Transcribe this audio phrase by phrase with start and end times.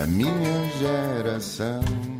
[0.00, 2.19] a minha geração.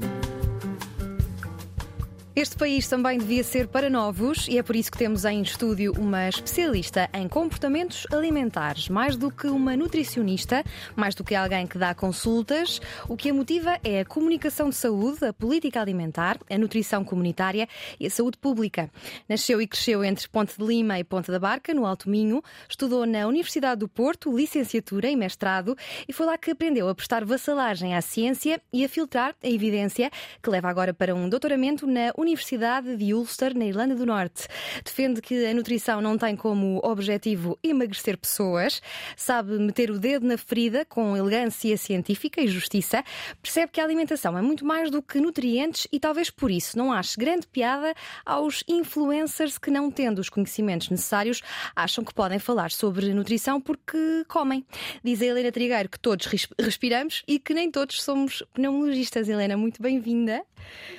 [2.37, 5.93] Este país também devia ser para novos e é por isso que temos em estúdio
[5.99, 8.89] uma especialista em comportamentos alimentares.
[8.89, 10.63] Mais do que uma nutricionista,
[10.95, 14.77] mais do que alguém que dá consultas, o que a motiva é a comunicação de
[14.77, 18.89] saúde, a política alimentar, a nutrição comunitária e a saúde pública.
[19.29, 23.07] Nasceu e cresceu entre Ponte de Lima e Ponte da Barca, no Alto Minho, estudou
[23.07, 27.97] na Universidade do Porto, licenciatura e mestrado e foi lá que aprendeu a prestar vassalagem
[27.97, 32.97] à ciência e a filtrar a evidência que leva agora para um doutoramento na Universidade
[32.97, 34.47] de Ulster, na Irlanda do Norte.
[34.85, 38.83] Defende que a nutrição não tem como objetivo emagrecer pessoas,
[39.17, 43.03] sabe meter o dedo na ferida com elegância científica e justiça,
[43.43, 46.93] percebe que a alimentação é muito mais do que nutrientes e talvez por isso não
[46.93, 47.95] ache grande piada
[48.25, 51.43] aos influencers que, não tendo os conhecimentos necessários,
[51.75, 54.65] acham que podem falar sobre nutrição porque comem.
[55.03, 56.27] Diz a Helena Trigueiro que todos
[56.59, 59.29] respiramos e que nem todos somos pneumologistas.
[59.29, 60.45] Helena, muito bem-vinda.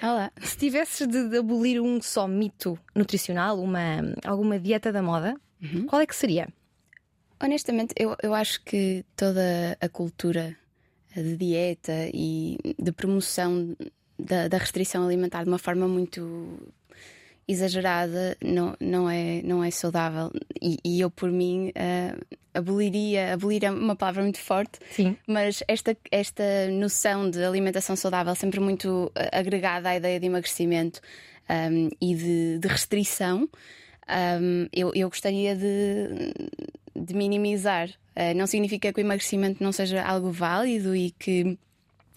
[0.01, 0.31] Olá.
[0.41, 3.79] Se tivesses de, de, abolir um só mito nutricional, uma,
[4.25, 5.85] alguma dieta da moda, uhum.
[5.85, 6.47] qual é que seria?
[7.41, 10.55] Honestamente, eu, eu acho que toda a cultura
[11.15, 13.75] de dieta e de promoção
[14.17, 16.71] da, da restrição alimentar de uma forma muito
[17.51, 20.31] exagerada não, não, é, não é saudável.
[20.61, 25.15] E, e eu, por mim, uh, aboliria, abolir é uma palavra muito forte, Sim.
[25.27, 31.01] mas esta, esta noção de alimentação saudável sempre muito eh, agregada à ideia de emagrecimento
[31.49, 33.47] um, e de, de restrição,
[34.41, 36.33] um, eu, eu gostaria de,
[36.95, 37.89] de minimizar.
[38.15, 41.57] Uh, não significa que o emagrecimento não seja algo válido e que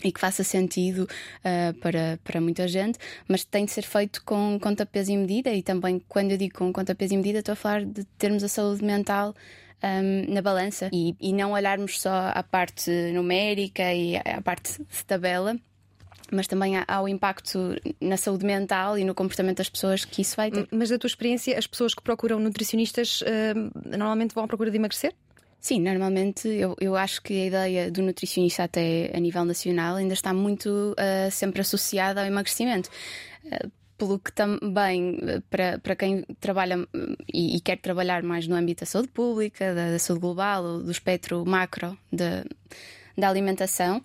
[0.03, 1.09] e que faça sentido
[1.41, 5.53] uh, para, para muita gente, mas tem de ser feito com conta, peso e medida.
[5.53, 8.43] E também, quando eu digo com conta, peso e medida, estou a falar de termos
[8.45, 9.35] a saúde mental
[9.83, 15.05] um, na balança e, e não olharmos só à parte numérica e à parte de
[15.05, 15.57] tabela
[16.31, 20.35] mas também há o impacto na saúde mental e no comportamento das pessoas que isso
[20.35, 20.67] vai ter.
[20.73, 24.77] Mas da tua experiência, as pessoas que procuram nutricionistas uh, normalmente vão à procura de
[24.77, 25.15] emagrecer?
[25.65, 30.13] Sim, normalmente eu, eu acho que a ideia do nutricionista, até a nível nacional, ainda
[30.13, 32.91] está muito uh, sempre associada ao emagrecimento.
[33.47, 36.87] Uh, pelo que também, para, para quem trabalha
[37.33, 40.91] e, e, quer trabalhar mais no âmbito da saúde pública, da, da saúde global, do
[40.91, 42.45] espectro macro da,
[43.17, 44.03] da alimentação,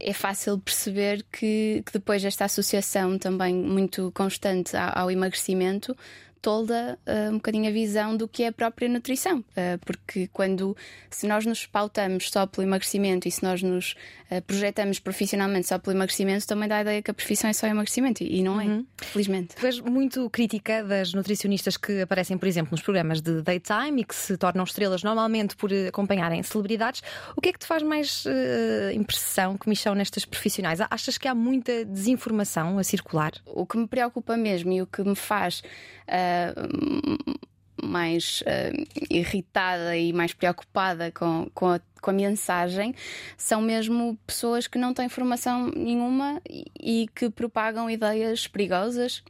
[0.00, 5.96] é fácil perceber que, que depois esta associação também muito constante ao, ao emagrecimento
[6.40, 10.76] tolda uh, um bocadinho a visão do que é a própria nutrição, uh, porque quando
[11.10, 13.96] se nós nos pautamos só pelo emagrecimento e se nós nos
[14.30, 17.66] uh, projetamos profissionalmente só pelo emagrecimento, também dá a ideia que a profissão é só
[17.66, 18.86] emagrecimento e não é, uhum.
[19.00, 19.56] é, felizmente.
[19.56, 24.04] Tu és muito crítica das nutricionistas que aparecem, por exemplo, nos programas de daytime e
[24.04, 27.02] que se tornam estrelas normalmente por acompanharem celebridades.
[27.36, 28.24] O que é que te faz mais
[28.94, 30.80] impressão, comissão nestas profissionais?
[30.90, 33.32] Achas que há muita desinformação a circular?
[33.46, 35.62] O que me preocupa mesmo e o que me faz
[37.82, 42.94] mais uh, irritada e mais preocupada com, com a, com, a, mensagem
[43.36, 49.22] são mesmo pessoas que não têm formação nenhuma e, e que propagam ideias perigosas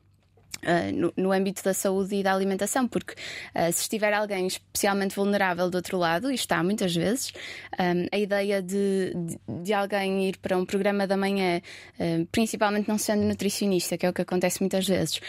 [0.63, 5.15] Uh, no, no, âmbito da saúde e da alimentação, porque uh, se estiver alguém especialmente
[5.15, 7.33] vulnerável do outro lado, e está muitas vezes,
[7.79, 11.61] um, a ideia de, de, de, alguém ir para um programa da manhã,
[12.01, 15.21] uh, principalmente não sendo nutricionista, que é o que acontece muitas vezes,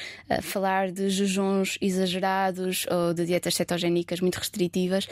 [0.42, 5.08] falar de jejuns exagerados ou de dietas cetogénicas muito restritivas,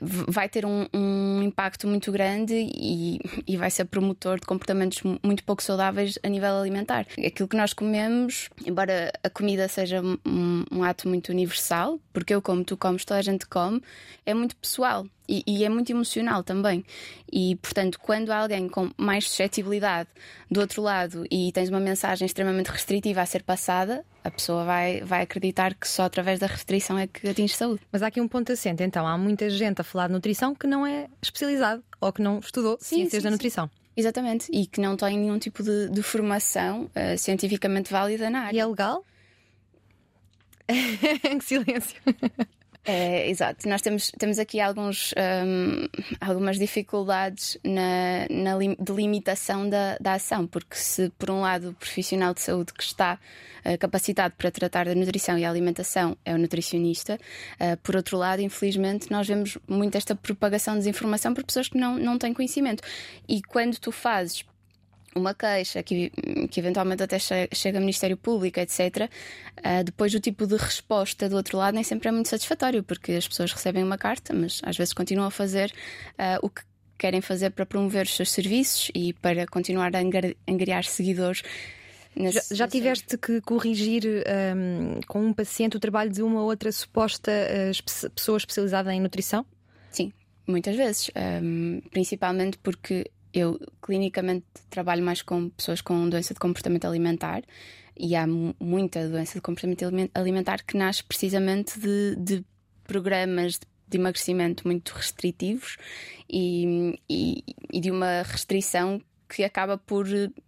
[0.00, 5.44] vai ter um, um, impacto muito grande e, e, vai ser promotor de comportamentos muito
[5.44, 7.06] pouco saudáveis a nível alimentar.
[7.24, 12.42] Aquilo que nós comemos, embora a comida seja um, um ato muito universal, porque eu
[12.42, 13.82] como, tu comes, toda a gente come,
[14.24, 15.06] é muito pessoal.
[15.28, 16.82] E, e, é muito emocional também.
[17.30, 20.08] E, portanto, quando há alguém com mais suscetibilidade
[20.50, 25.02] do outro lado e tens uma mensagem extremamente restritiva a ser passada, a pessoa vai,
[25.02, 27.82] vai acreditar que só através da restrição é que atinge saúde.
[27.92, 30.66] Mas há aqui um ponto assente, então, há muita gente a falar de nutrição que
[30.66, 33.66] não é especializado ou que não estudou sim, ciências sim, da nutrição.
[33.66, 33.88] Sim.
[33.98, 38.56] Exatamente, e que não tem nenhum tipo de, de formação uh, cientificamente válida na área.
[38.56, 39.04] E é legal?
[41.42, 42.00] Silêncio.
[42.90, 43.68] É, exato.
[43.68, 45.86] Nós temos, temos aqui alguns, um,
[46.18, 51.74] algumas dificuldades na, na lim, delimitação da, da ação, porque se por um lado o
[51.74, 53.18] profissional de saúde que está
[53.62, 57.20] uh, capacitado para tratar da nutrição e alimentação é o nutricionista,
[57.60, 61.76] uh, por outro lado, infelizmente, nós vemos muito esta propagação de desinformação por pessoas que
[61.76, 62.82] não, não têm conhecimento.
[63.28, 64.46] E quando tu fazes
[65.18, 66.10] uma queixa que,
[66.50, 69.08] que eventualmente até chega ao Ministério Público, etc., uh,
[69.62, 73.12] ah, depois o tipo de resposta do outro lado nem sempre é muito satisfatório, porque
[73.12, 75.72] as pessoas recebem uma carta, mas às vezes continuam a fazer
[76.12, 76.62] uh, o que
[76.98, 81.42] querem fazer para promover os seus serviços e para continuar a angariar seguidores.
[82.16, 86.72] Já, já tiveste que corrigir um, com um paciente o trabalho de uma ou outra
[86.72, 89.46] suposta uh, pessoa especializada em nutrição?
[89.92, 90.12] Sim,
[90.46, 91.10] muitas vezes.
[91.42, 97.42] Um, principalmente porque eu clinicamente trabalho mais com pessoas com doença de comportamento alimentar
[97.96, 102.44] e há muita doença de comportamento alimentar que nasce precisamente de, de
[102.84, 103.58] programas
[103.88, 105.76] de emagrecimento muito restritivos
[106.28, 107.42] e, e,
[107.72, 110.06] e de uma restrição que acaba por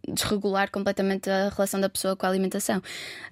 [0.08, 2.82] desregular completamente a relação da pessoa com a alimentação.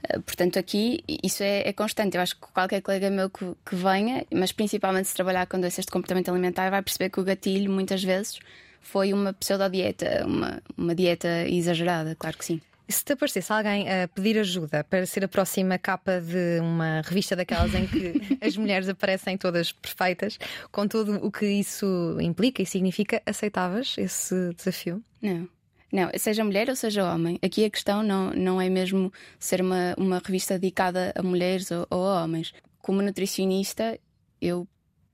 [0.08, 2.16] Eh, portanto, aqui isso é, é constante.
[2.16, 5.86] Eu acho que qualquer colega meu que, que, venha, mas principalmente se trabalhar com doenças
[5.86, 8.38] de comportamento alimentar, vai perceber que o gatilho, muitas vezes,
[8.80, 12.60] foi uma pseudodieta, uma, uma dieta exagerada, claro que sim.
[12.88, 17.36] Se te aparecesse alguém a pedir ajuda para ser a próxima capa de uma revista
[17.36, 20.38] daquelas em que as mulheres aparecem todas perfeitas,
[20.72, 25.02] com tudo o que isso implica e significa, aceitavas esse desafio?
[25.20, 25.46] Não.
[25.92, 27.38] Não, seja mulher ou seja homem.
[27.42, 31.86] Aqui a questão não, não é mesmo ser uma, uma revista dedicada a mulheres ou,
[31.90, 32.54] ou a homens.
[32.80, 33.98] Como nutricionista,
[34.40, 34.66] eu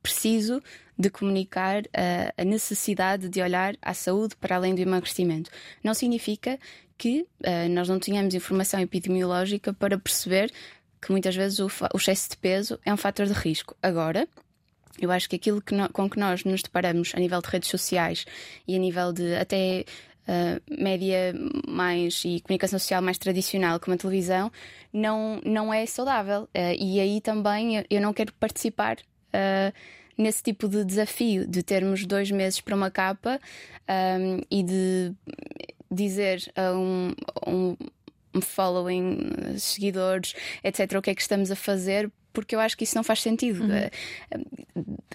[0.02, 0.62] preciso
[0.98, 5.50] de comunicar a, a, necessidade de olhar à saúde para além do emagrecimento.
[5.82, 6.58] Não significa
[6.96, 10.52] que uh, nós não tenhamos informação epidemiológica para perceber
[11.00, 13.76] que muitas vezes o, o excesso de peso é um fator de risco.
[13.82, 14.28] Agora,
[15.00, 17.68] eu acho que aquilo que no, com que nós nos deparamos a nível de redes
[17.68, 18.24] sociais
[18.66, 19.84] e a nível de até
[20.28, 21.34] uh, média
[21.66, 24.50] mais e comunicação social mais tradicional, como a televisão,
[24.92, 26.44] não, não é saudável.
[26.44, 28.98] Uh, e aí também eu, eu não quero participar.
[29.28, 29.72] Uh,
[30.16, 33.40] nesse tipo de desafio de termos dois meses para uma capa
[33.88, 35.12] um, e de
[35.90, 37.12] dizer a um,
[37.46, 42.84] um, following, seguidores, etc., o que é que estamos a fazer, porque eu acho que
[42.84, 43.64] isso não faz sentido.
[43.64, 43.72] Uhum.
[43.72, 43.90] Eh,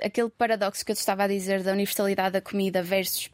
[0.04, 3.30] aquele paradoxo que eu estava a dizer da universalidade da comida versus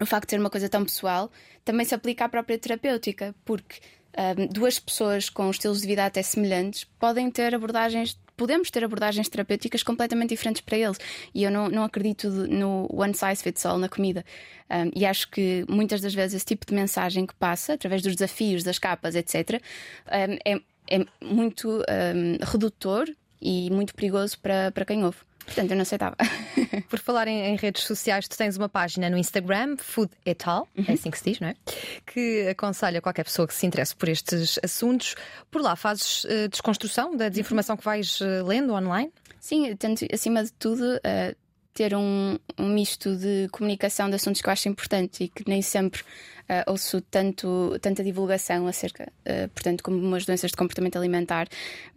[0.00, 1.30] o facto de ser uma coisa tão pessoal
[1.64, 3.80] também se aplica à própria terapêutica, porque
[4.16, 9.28] um, duas pessoas com estilos de vida até semelhantes podem ter abordagens podemos ter abordagens
[9.28, 10.98] terapêuticas completamente diferentes para eles.
[11.34, 14.24] E eu não, não acredito no one size fits all na comida.
[14.70, 18.14] Um, e acho que muitas das vezes esse tipo de mensagem que passa, através dos
[18.14, 19.60] desafios, das capas, etc.,
[20.06, 23.06] um, é, é muito um, redutor
[23.40, 25.18] e muito perigoso para, para quem ouve.
[25.44, 26.16] Portanto, eu não aceitava.
[26.88, 30.68] Por falar em, em, redes sociais, tu tens uma página no Instagram, Food et al,
[30.76, 30.84] uhum.
[30.88, 31.54] é assim que se diz, não é?
[32.06, 35.14] Que aconselha qualquer pessoa que se interesse por estes assuntos.
[35.50, 39.12] Por lá fazes uh, desconstrução da desinformação que vais uh, lendo online?
[39.40, 41.36] Sim, tento, acima de tudo, uh,
[41.74, 45.62] ter um, um, misto de comunicação de assuntos que eu acho importante e que nem
[45.62, 51.48] sempre uh, ouço tanto, tanta divulgação acerca, uh, portanto, como as doenças de comportamento alimentar,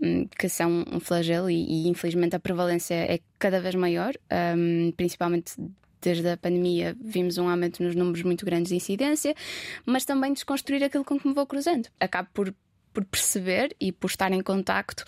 [0.01, 4.13] um, que são um flagelo e, e, infelizmente a prevalência é cada vez maior,
[4.57, 5.54] um, principalmente
[6.01, 9.36] desde a pandemia vimos um aumento nos números muito grandes de incidência,
[9.86, 11.89] mas também desconstruir aquilo com que me vou cruzando.
[12.00, 12.54] Acabo por,
[12.94, 15.04] por perceber e por estar em contacto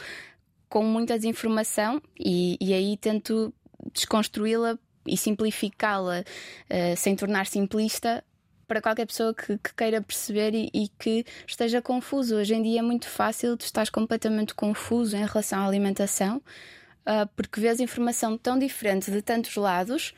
[0.70, 3.54] com muita desinformação e, e aí tento
[3.94, 8.24] desconstruí-la e simplificá-la uh, sem tornar simplista
[8.68, 12.36] para qualquer pessoa que, que queira perceber e, e, que esteja confuso.
[12.36, 17.28] Hoje em dia é muito fácil tu estás completamente confuso em relação à alimentação, uh,
[17.36, 20.14] porque vês informação tão diferente de tantos lados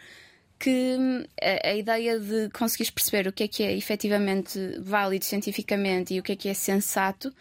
[0.58, 5.24] que hum, a, a, ideia de conseguires perceber o que é que é efetivamente válido
[5.24, 7.34] cientificamente e o que é que é sensato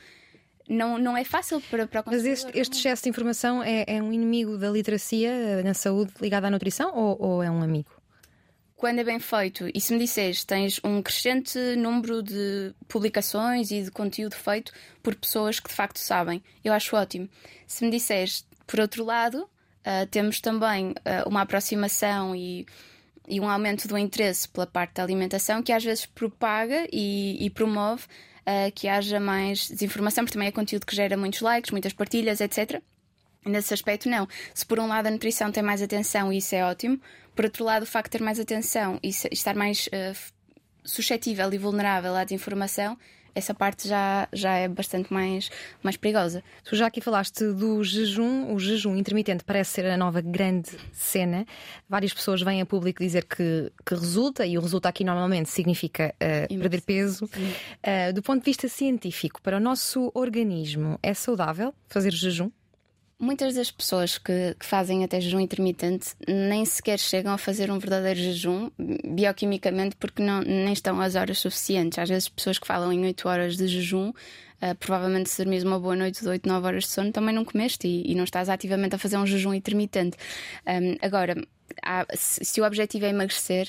[0.69, 4.13] não, não é fácil para, para Mas este, este excesso de informação é, é, um
[4.13, 7.99] inimigo da literacia na saúde ligada à nutrição ou, ou é um amigo?
[8.79, 13.83] quando é bem feito, e se me disseres tens um crescente número de publicações e
[13.83, 14.73] de conteúdo feito
[15.03, 17.29] por pessoas que de facto sabem, eu acho ótimo.
[17.67, 22.67] Se me disseres, por outro lado, uh, temos também uh, uma aproximação e,
[23.27, 27.51] e, um aumento do interesse pela parte da alimentação que às vezes propaga e, e
[27.51, 28.05] promove
[28.49, 32.41] uh, que haja mais desinformação, porque também é conteúdo que gera muitos likes, muitas partilhas,
[32.41, 32.81] etc.
[33.45, 34.27] Nesse aspecto, não.
[34.55, 37.01] Se por um lado a nutrição tem mais atenção isso é ótimo,
[37.35, 40.33] por outro lado, o facto de ter mais atenção e estar mais uh,
[40.85, 42.99] suscetível e vulnerável à desinformação,
[43.35, 45.51] essa parte já, já é bastante mais,
[45.83, 46.43] mais perigosa.
[46.65, 51.47] Tu já aqui falaste do jejum, o jejum intermitente parece ser a nova grande cena.
[51.89, 56.15] Várias pessoas vêm a público dizer que, que resulta, e o resulta aqui normalmente significa
[56.15, 57.25] uh, perder peso.
[57.27, 62.51] Uh, do ponto de vista científico, para o nosso organismo, é saudável fazer jejum?
[63.21, 67.77] Muitas das pessoas que, que, fazem até jejum intermitente nem sequer chegam a fazer um
[67.77, 71.99] verdadeiro jejum bioquimicamente porque não, nem estão às horas suficientes.
[71.99, 75.81] Às vezes, pessoas que falam em 8 horas de jejum, uh, provavelmente se dormires uma
[75.81, 78.49] boa noite de 8, 9 horas de sono, também não comeste e, e não estás
[78.49, 80.17] ativamente a fazer um jejum intermitente.
[80.65, 81.35] Um, agora,
[81.83, 83.69] há, se, se o objetivo é emagrecer,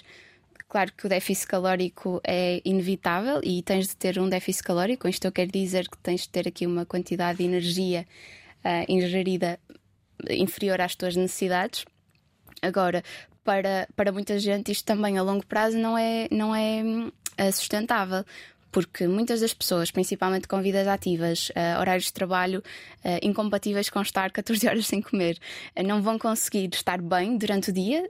[0.69, 5.07] Claro que o déficit calórico é inevitável e tens de ter um déficit calórico.
[5.07, 8.05] Isto eu quero dizer que tens de ter aqui uma quantidade de energia
[8.63, 9.59] uh, ingerida
[10.29, 11.85] inferior às tuas necessidades.
[12.61, 13.03] Agora,
[13.43, 18.23] para, para muita gente, isto também a longo prazo não é, não é uh, sustentável
[18.71, 22.63] porque muitas das pessoas, principalmente com vidas ativas, uh, horários de trabalho
[23.03, 25.37] uh, incompatíveis com estar 14 horas sem comer,
[25.75, 28.09] uh, não vão conseguir estar bem durante o dia,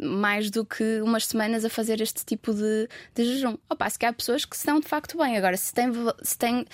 [0.00, 3.56] mais do que umas semanas a fazer este tipo de, de jejum.
[3.68, 5.36] Opa, se que há pessoas que estão de facto bem.
[5.36, 5.90] Agora, se tem,
[6.22, 6.66] se tem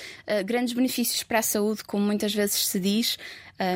[0.45, 3.19] grandes benefícios para a saúde, como muitas vezes se diz,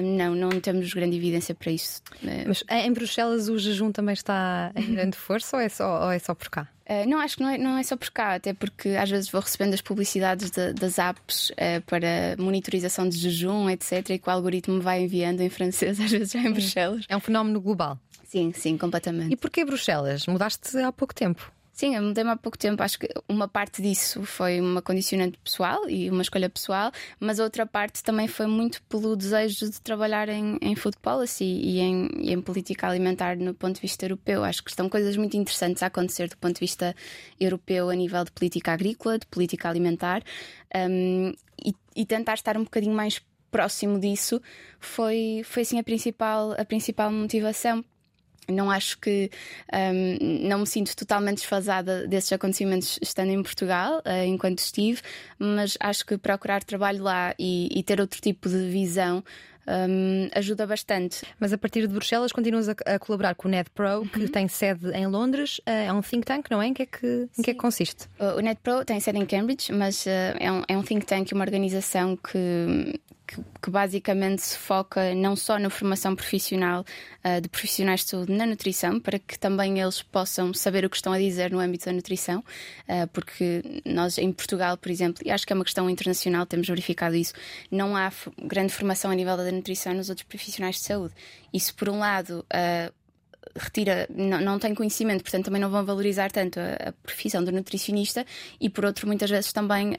[0.02, 2.02] não, não temos grande evidência para isso.
[2.46, 6.18] Mas em Bruxelas o jejum também está em grande força ou é só, ou é
[6.18, 6.68] só por cá?
[6.88, 9.28] Uh, não, acho que não é, não é só por cá, até porque às vezes
[9.28, 14.28] vou recebendo as publicidades de, das apps uh, para monitorização de jejum, etc., e que
[14.28, 17.04] o algoritmo vai enviando em francês, às vezes já em Bruxelas.
[17.08, 17.98] É um fenómeno global.
[18.24, 19.32] Sim, sim, completamente.
[19.32, 20.26] E porquê Bruxelas?
[20.26, 21.50] Mudaste há pouco tempo?
[21.76, 22.82] Sim, eu mudei-me há pouco tempo.
[22.82, 26.90] Acho que uma parte disso foi uma condicionante pessoal e uma escolha pessoal,
[27.20, 31.78] mas outra parte também foi muito pelo desejo de trabalhar em, em food policy e
[31.80, 34.42] em, e em política alimentar no ponto de vista europeu.
[34.42, 36.96] Acho que estão coisas muito interessantes a acontecer do ponto de vista
[37.38, 40.22] europeu a nível de política agrícola, de política alimentar
[40.74, 44.40] um, e, e tentar estar um bocadinho mais próximo disso
[44.80, 47.84] foi, foi assim a principal, a principal motivação
[48.48, 49.30] não acho que
[49.72, 55.00] um, não me sinto totalmente desfasada desses acontecimentos estando em Portugal uh, enquanto estive,
[55.38, 59.22] mas acho que procurar trabalho lá e, e ter outro tipo de visão
[59.66, 61.22] um, ajuda bastante.
[61.40, 64.08] Mas a partir de Bruxelas continuas a, a colaborar com o NetPro, uhum.
[64.08, 65.58] que tem sede em Londres.
[65.58, 66.68] Uh, é um think tank, não é?
[66.68, 68.08] Em que é que, em que, é que consiste?
[68.18, 71.32] O, o NetPro tem sede em Cambridge, mas uh, é, um, é um think tank,
[71.32, 76.84] uma organização que que, que, basicamente se foca não só na formação profissional
[77.24, 80.96] uh, de profissionais de saúde na nutrição, para que também eles possam saber o que
[80.96, 85.30] estão a dizer no âmbito da nutrição, uh, porque nós em Portugal, por exemplo, e
[85.30, 87.34] acho que é uma questão internacional, temos verificado isso,
[87.70, 91.14] não há grande formação a nível da nutrição nos outros profissionais de saúde.
[91.52, 92.92] Isso, por um lado, uh,
[93.54, 97.52] retira, não, não tem conhecimento, portanto também não vão valorizar tanto a, a profissão do
[97.52, 98.24] nutricionista
[98.60, 99.94] e por outro muitas vezes também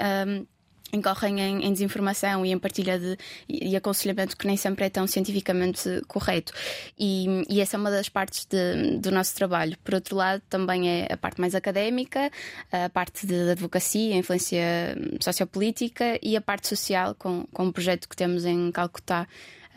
[0.91, 3.17] incorrem em, em, desinformação e em partilha de
[3.47, 6.53] e, aconselhamento que nem sempre é tão cientificamente correto.
[6.97, 9.77] E, e essa é uma das partes de, do nosso trabalho.
[9.83, 12.31] Por outro lado, também é a parte mais académica,
[12.71, 18.07] a parte de advocacia, a influência sociopolítica e a parte social, com, com um projeto
[18.07, 19.27] que temos em Calcutá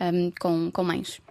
[0.01, 1.21] um, com, com mães.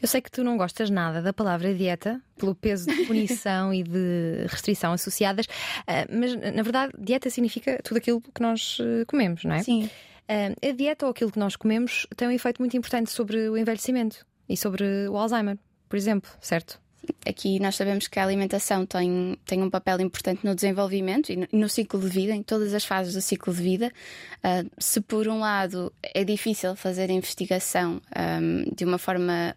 [0.00, 3.82] Eu sei que tu não gostas nada da palavra dieta, pelo peso de punição e
[3.82, 9.44] de restrição associadas, uh, mas na verdade, dieta significa tudo aquilo que nós uh, comemos,
[9.44, 9.62] não é?
[9.62, 9.88] Sim.
[10.28, 13.56] Uh, a dieta ou aquilo que nós comemos tem um efeito muito importante sobre o
[13.56, 15.56] envelhecimento e sobre o Alzheimer,
[15.88, 16.80] por exemplo, certo?
[17.28, 21.68] Aqui nós sabemos que a alimentação tem, tem um papel importante no desenvolvimento e no,
[21.68, 23.92] ciclo de vida, em todas as fases do ciclo de vida.
[24.38, 28.00] Uh, se por um lado é difícil fazer a investigação
[28.42, 29.54] um, de uma forma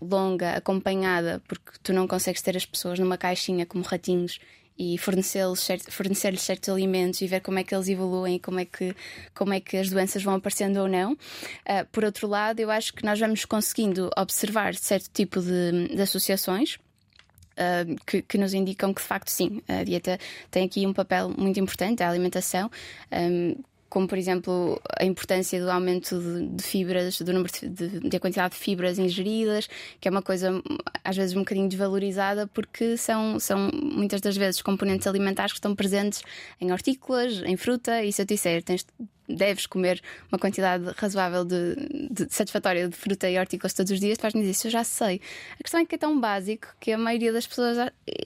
[0.00, 4.38] longa, acompanhada, porque tu não consegues ter as pessoas numa caixinha como ratinhos
[4.78, 8.94] e fornecer-lhes fornecer certos alimentos e ver como é que eles evoluem, como é que,
[9.34, 11.12] como é que as doenças vão aparecendo ou não.
[11.12, 16.02] Uh, por outro lado, eu acho que nós vamos conseguindo observar certo tipo de, de
[16.02, 16.78] associações.
[17.54, 20.18] Uh, que, que, nos indicam que de facto sim, a dieta
[20.50, 22.68] tem aqui um papel muito importante, a alimentação.
[23.12, 23.54] Um,
[23.88, 28.54] como por exemplo a importância do aumento de, de fibras, do número de, de, quantidade
[28.54, 29.68] de fibras ingeridas,
[30.00, 30.62] que é uma coisa
[31.02, 35.74] às vezes um bocadinho desvalorizada porque são, são muitas das vezes componentes alimentares que estão
[35.74, 36.22] presentes
[36.60, 38.86] em hortícolas, em fruta, e se eu disser tens
[39.28, 40.00] deves comer
[40.30, 41.76] uma quantidade razoável de,
[42.10, 45.20] de, satisfatória de fruta e hortícolas todos os dias, vais-me dizer isso, eu já sei.
[45.58, 47.78] A questão é que é tão básico que a maioria das pessoas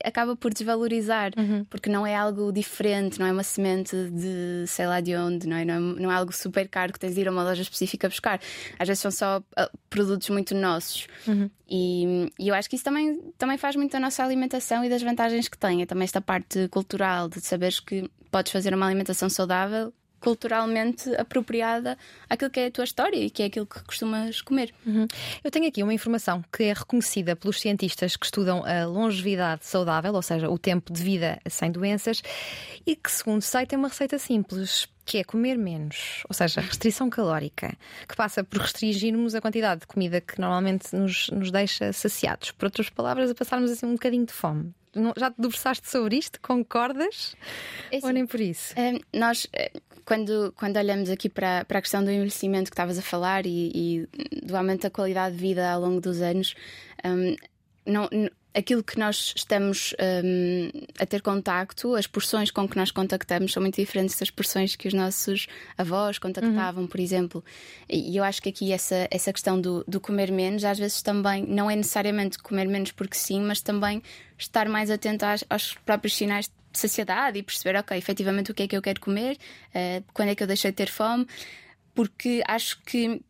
[0.04, 1.64] acaba por desvalorizar, uhum.
[1.70, 5.56] porque não é algo diferente, não é uma semente de sei lá de onde, não
[5.56, 5.64] é?
[5.64, 8.08] Não é, não é algo super caro que tens de ir a uma loja específica
[8.08, 8.40] buscar.
[8.78, 11.06] Às vezes são só uh, produtos muito nossos.
[11.26, 11.50] Uhum.
[11.68, 15.02] E, e, eu acho que isso também, também faz muito da nossa alimentação e das
[15.02, 15.82] vantagens que tem.
[15.82, 21.96] É também esta parte cultural de saberes que podes fazer uma alimentação saudável culturalmente apropriada
[22.28, 24.74] àquilo que é a tua história e que é aquilo que costumas comer.
[24.86, 25.06] Uhum.
[25.42, 30.12] Eu tenho aqui uma informação que é reconhecida pelos cientistas que estudam a longevidade saudável,
[30.14, 32.22] ou seja, o tempo de vida sem doenças,
[32.86, 34.88] e que, segundo sei, tem uma receita simples.
[35.08, 37.74] Que é comer menos, ou seja, restrição calórica,
[38.06, 42.50] que passa por restringirmos a quantidade de comida que normalmente nos, nos deixa saciados.
[42.50, 44.74] Por outras palavras, a passarmos assim um bocadinho de fome.
[45.16, 46.40] Já te debruçaste sobre isto?
[46.40, 47.36] Concordas?
[47.90, 48.74] É assim, Ou nem por isso?
[48.76, 49.72] É, nós, eh,
[50.08, 53.70] quando, quando olhamos aqui para, para a questão do envelhecimento que estavas a falar e,
[53.74, 56.54] e, do aumento da qualidade de vida ao longo dos anos,
[57.04, 57.36] um,
[57.84, 58.08] não,
[58.54, 63.60] aquilo que nós estamos um, a ter contacto, as porções com que nós contactamos são
[63.60, 65.46] muito diferentes das porções que os nossos
[65.76, 66.88] avós contactavam, uhum.
[66.88, 67.44] por exemplo.
[67.86, 71.44] E eu acho que aqui essa, essa questão do, do comer menos, às vezes também
[71.44, 74.02] não é necessariamente comer menos porque sim, mas também
[74.38, 78.64] estar mais atento às, aos próprios sinais de saciedade e perceber, ok, efetivamente o que
[78.64, 79.36] é que eu quero comer,
[79.70, 81.26] uh, quando é que eu deixei de ter fome,
[81.94, 83.20] porque acho que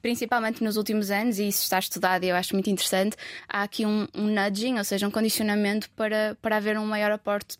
[0.00, 3.16] principalmente nos últimos anos, e isso está estudado e eu acho muito interessante,
[3.48, 7.56] há aqui um, um nudging, ou seja, um condicionamento para, para haver um maior aporte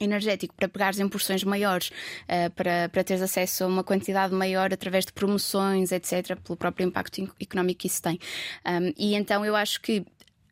[0.00, 1.90] energético para pegares em porções maiores,
[2.24, 6.86] uh, para, para teres acesso a uma quantidade maior através de promoções, etc., pelo próprio
[6.86, 8.18] impacto económico que isso tem.
[8.66, 10.04] Um, e então eu acho que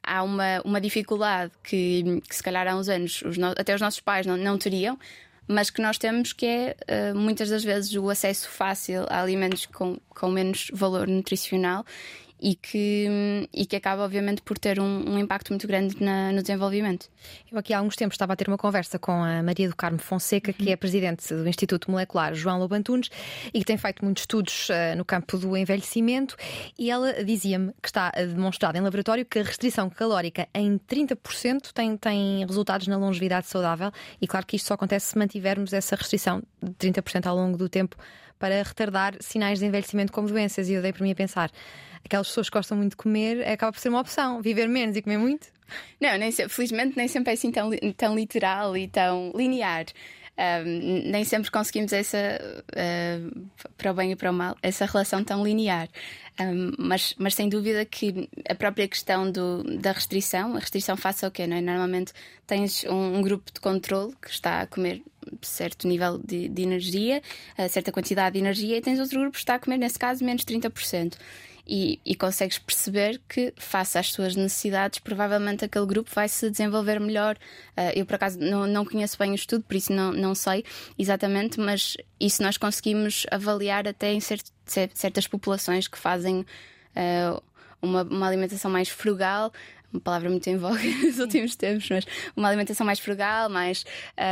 [0.02, 3.80] há uma, uma dificuldade que, que se calhar há uns anos os no, até os
[3.80, 4.98] nossos pais não, não teriam,
[5.46, 9.66] mas que nós temos que é uh, muitas das vezes o acesso fácil a alimentos
[9.66, 11.84] com, com menos valor nutricional
[12.40, 16.40] e que, e que acaba, obviamente, por ter um, um impacto muito grande na, no
[16.40, 17.08] desenvolvimento.
[17.50, 19.98] Eu aqui há alguns tempos estava a ter uma conversa com a Maria do Carmo
[19.98, 23.10] Fonseca, que é presidente do Instituto Molecular João Lobantunes
[23.52, 26.36] e que tem feito muitos estudos uh, no campo do envelhecimento.
[26.78, 31.96] E ela dizia-me que está demonstrado em laboratório que a restrição calórica em 30% tem,
[31.96, 33.92] tem resultados na longevidade saudável.
[34.20, 37.68] E claro que isto só acontece se mantivermos essa restrição de 30% ao longo do
[37.68, 37.96] tempo
[38.38, 40.68] para retardar sinais de envelhecimento como doenças.
[40.68, 41.50] E eu dei para mim a pensar
[42.04, 44.42] aquelas pessoas que gostam muito de comer, acaba por ser uma opção.
[44.42, 45.48] Viver menos e comer muito.
[46.00, 49.86] Não, nem, felizmente nem sempre é assim tão, tão literal e tão linear.
[51.06, 55.44] Nem sempre conseguimos essa, uh, para o bem e para o mal, essa relação tão
[55.44, 55.88] linear.
[56.78, 61.30] Mas, mas sem dúvida que a própria questão do, da restrição, a restrição face ao
[61.30, 61.46] quê?
[61.46, 61.60] Não é?
[61.60, 62.14] Normalmente
[62.46, 65.02] tens um, um, grupo de controle que está a comer
[65.42, 67.20] certo nível de, de energia,
[67.68, 70.42] certa quantidade de energia, e tens outro grupo que está a comer, nesse caso, menos
[70.46, 71.18] 30%
[71.66, 77.00] e, e, consegues perceber que, face às suas necessidades, provavelmente aquele grupo vai se desenvolver
[77.00, 77.36] melhor.
[77.76, 80.64] Uh, eu, por acaso, não, não conheço bem o estudo, por isso não, não sei
[80.98, 87.42] exatamente, mas isso nós conseguimos avaliar até em cert, certas populações que fazem uh,
[87.80, 89.52] uma, uma alimentação mais frugal
[89.92, 92.04] uma palavra muito em voga nos últimos tempos, mas
[92.36, 93.84] uma alimentação mais frugal, mais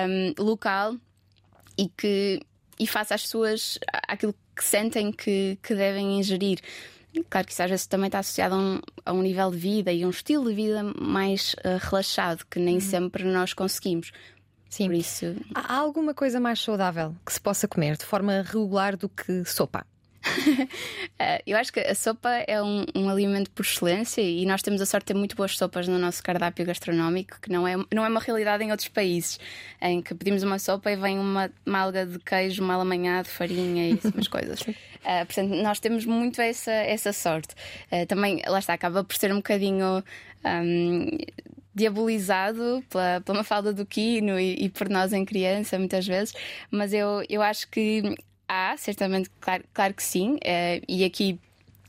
[0.08, 0.94] um, local
[1.76, 2.40] e que
[2.78, 6.60] e faça as suas aquilo que sentem que, que devem ingerir.
[7.30, 9.92] Claro que isso às vezes também está associado a um, a um nível de vida
[9.92, 12.80] e um estilo de vida mais uh, relaxado, que nem uhum.
[12.80, 14.12] sempre nós conseguimos.
[14.68, 14.86] Sim.
[14.86, 15.36] Por isso...
[15.54, 19.86] Há alguma coisa mais saudável que se possa comer de forma regular do que sopa?
[21.20, 24.80] Eh, eu acho que a sopa é um, um, alimento por excelência e nós temos
[24.80, 28.04] a sorte de ter muito boas sopas no nosso cardápio gastronómico, que não é, não
[28.04, 29.40] é uma realidade em outros países,
[29.82, 33.94] em que pedimos uma sopa e vem uma malga de queijo mal amanhado, farinha e
[33.94, 34.60] essas coisas.
[34.60, 37.52] Uh, portanto, nós temos muito essa, essa sorte.
[37.90, 40.04] Uh, também, lá está, acaba por ser um bocadinho.
[40.44, 41.18] Um,
[41.74, 46.34] diabolizado pela, pela falda do quino e, e, por nós em criança, muitas vezes,
[46.72, 48.16] mas eu, eu acho que
[48.48, 51.38] há, certamente, claro, claro que sim, uh, e aqui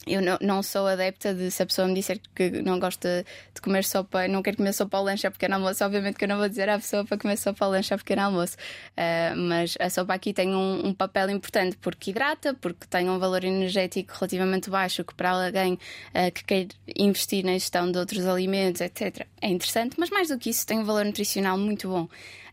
[0.07, 3.61] eu não, não, sou adepta de se a pessoa me disser que não gosta de
[3.61, 6.37] comer sopa, não quer comer sopa ao lanche ao pequeno almoço, obviamente que eu não
[6.37, 8.55] vou dizer à pessoa para comer sopa ao lanche ao pequeno almoço.
[8.97, 13.19] Uh, mas a sopa aqui tem um, um, papel importante porque hidrata, porque tem um
[13.19, 16.67] valor energético relativamente baixo, que para alguém uh, que quer
[16.97, 20.79] investir na gestão de outros alimentos, etc., é interessante, mas mais do que isso, tem
[20.79, 22.07] um valor nutricional muito bom.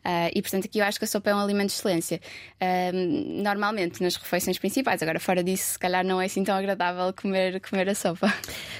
[0.07, 2.21] Uh, e portanto aqui eu acho que a sopa é um alimento de excelência.
[2.61, 7.13] Uh, normalmente nas refeições principais, agora fora disso, se calhar não é assim tão agradável
[7.13, 8.33] comer, comer a sopa.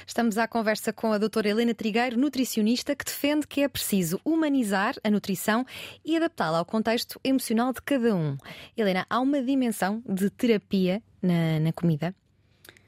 [0.07, 4.95] Estamos à conversa com a doutora Helena Trigueiro, nutricionista, que defende que é preciso humanizar
[5.03, 5.65] a nutrição
[6.05, 8.37] e adaptá-la ao contexto emocional de cada um.
[8.77, 12.15] Helena, há uma dimensão de terapia na, na comida?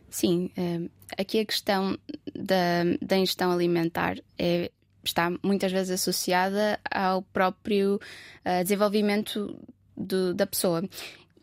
[0.09, 0.49] Sim,
[1.17, 1.97] aqui a questão
[2.33, 4.71] da, da ingestão alimentar é
[5.09, 9.57] está muitas vezes associada ao próprio uh, desenvolvimento
[9.95, 10.83] do, da pessoa.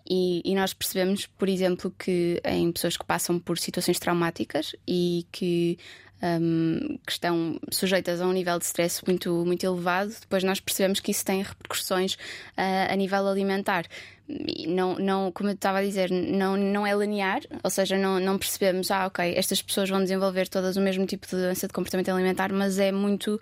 [0.09, 5.27] E, e, nós percebemos, por exemplo, que em pessoas que passam por situações traumáticas e
[5.33, 5.79] que,
[6.23, 11.01] um, que estão sujeitas a um nível de stress muito, muito elevado, depois nós percebemos
[11.01, 13.87] que isso tem repercussões uh, a nível alimentar
[14.67, 18.37] não, não, como eu estava a dizer, não, não é linear, ou seja, não, não
[18.39, 22.09] percebemos, ah, ok, estas pessoas vão desenvolver todas o mesmo tipo de doença de comportamento
[22.09, 23.41] alimentar, mas é muito,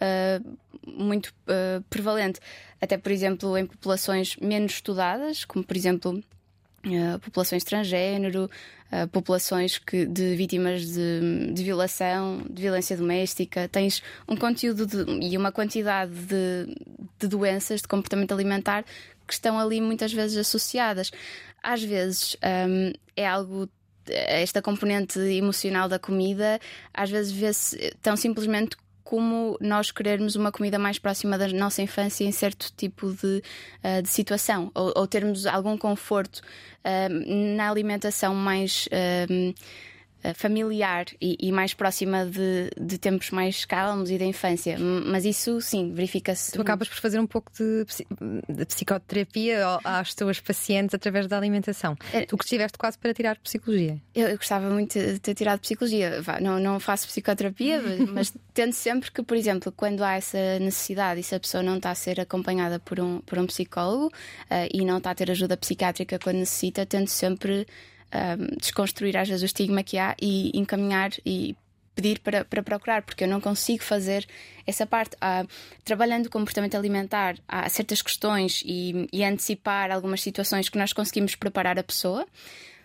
[0.00, 2.40] uh, muito uh, prevalente.
[2.80, 6.22] Até, por exemplo, em populações menos estudadas, como por exemplo
[6.84, 8.50] Uh, populações transgênero,
[8.92, 13.68] uh, populações que, de vítimas de, de, violação, de violência doméstica.
[13.68, 16.76] Tens um conteúdo de, e uma quantidade de,
[17.18, 18.84] de doenças de comportamento alimentar
[19.26, 21.10] que estão ali muitas vezes associadas.
[21.62, 22.36] Às vezes
[22.68, 23.68] um, é algo
[24.06, 26.60] esta componente emocional da comida
[26.92, 32.24] às vezes vê-se tão simplesmente como nós querermos uma comida mais próxima da nossa infância
[32.24, 33.42] em certo tipo de,
[33.84, 38.86] uh, de situação, ou, ou, termos algum conforto uh, na alimentação mais.
[38.86, 39.54] Uh,
[40.32, 44.78] familiar e, e, mais próxima de, de, tempos mais calmos e da infância.
[44.78, 46.52] Mas isso, sim, verifica-se.
[46.52, 47.84] Tu acabas por fazer um pouco de,
[48.48, 51.96] de psicoterapia às tuas pacientes através da alimentação.
[52.12, 52.24] É...
[52.24, 54.00] Tu que estiveste quase para tirar psicologia.
[54.14, 56.22] Eu, eu, gostava muito de ter tirado psicologia.
[56.40, 57.82] Não, não faço psicoterapia,
[58.12, 61.76] mas tento sempre que, por exemplo, quando há essa necessidade e se a pessoa não
[61.76, 65.30] está a ser acompanhada por um, por um psicólogo uh, e não está a ter
[65.30, 67.66] ajuda psiquiátrica quando necessita, tento sempre
[68.12, 71.56] um, desconstruir às vezes o estigma que há e encaminhar e
[71.94, 74.26] pedir para, para procurar, porque eu não consigo fazer
[74.66, 75.16] essa parte.
[75.20, 75.46] Ah,
[75.84, 81.34] trabalhando o comportamento alimentar, há certas questões e, e, antecipar algumas situações que nós conseguimos
[81.36, 82.26] preparar a pessoa,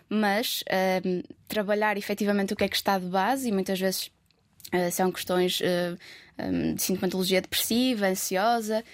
[0.08, 0.62] mas
[1.04, 4.10] um, trabalhar efetivamente o que é que está de base e muitas vezes
[4.72, 5.98] uh, são questões uh,
[6.38, 8.84] um, de sintomatologia depressiva, ansiosa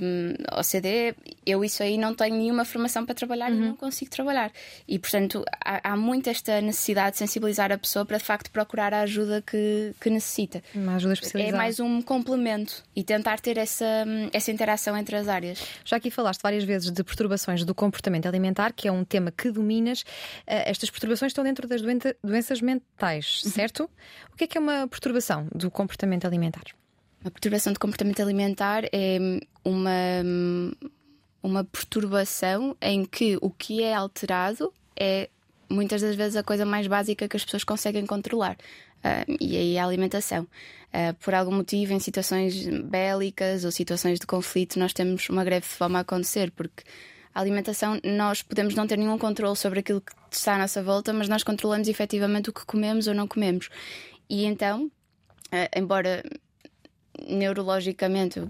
[0.00, 3.56] um, OCD, eu isso aí não tenho nenhuma formação para trabalhar uhum.
[3.56, 4.50] e não consigo trabalhar.
[4.86, 8.94] E, portanto, há, há muito esta necessidade de sensibilizar a pessoa para, de facto, procurar
[8.94, 10.62] a ajuda que, que necessita.
[10.74, 11.56] Uma ajuda especializada.
[11.56, 15.62] É mais um complemento e tentar ter essa, essa interação entre as áreas.
[15.84, 19.50] Já aqui falaste várias vezes de perturbações do comportamento alimentar, que é um tema que
[19.50, 20.02] dominas.
[20.02, 21.82] Uh, estas perturbações estão dentro das
[22.22, 23.50] doenças mentais, uhum.
[23.50, 23.80] certo?
[23.80, 23.88] Uhum.
[24.32, 26.64] O que é que é uma perturbação do comportamento alimentar?
[27.24, 29.18] A perturbação de comportamento alimentar é
[29.64, 29.90] uma,
[31.42, 35.30] uma perturbação em que o que é alterado é
[35.70, 38.56] muitas das vezes a coisa mais básica que as pessoas conseguem controlar.
[38.98, 40.44] Uh, e aí é a alimentação.
[40.44, 45.66] Uh, por algum motivo, em situações bélicas ou situações de conflito, nós temos uma greve
[45.66, 46.84] de fome a acontecer, porque
[47.34, 51.12] a alimentação, nós podemos não ter nenhum controle sobre aquilo que está à nossa volta,
[51.12, 53.70] mas nós controlamos efetivamente o que comemos ou não comemos.
[54.28, 56.22] E então, uh, embora
[57.28, 58.40] neurologicamente,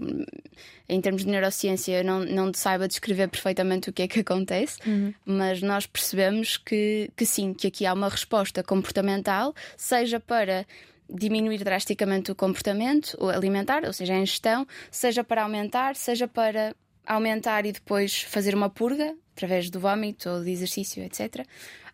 [0.87, 5.13] em termos de neurociência, não, não saiba descrever perfeitamente o que é que acontece, uhum.
[5.25, 10.65] mas nós percebemos que, que sim, que aqui há uma resposta comportamental, seja para
[11.09, 17.65] diminuir drasticamente o comportamento alimentar, ou seja, a ingestão, seja para aumentar, seja para aumentar
[17.65, 21.45] e depois fazer uma purga através do vômito ou de exercício, etc.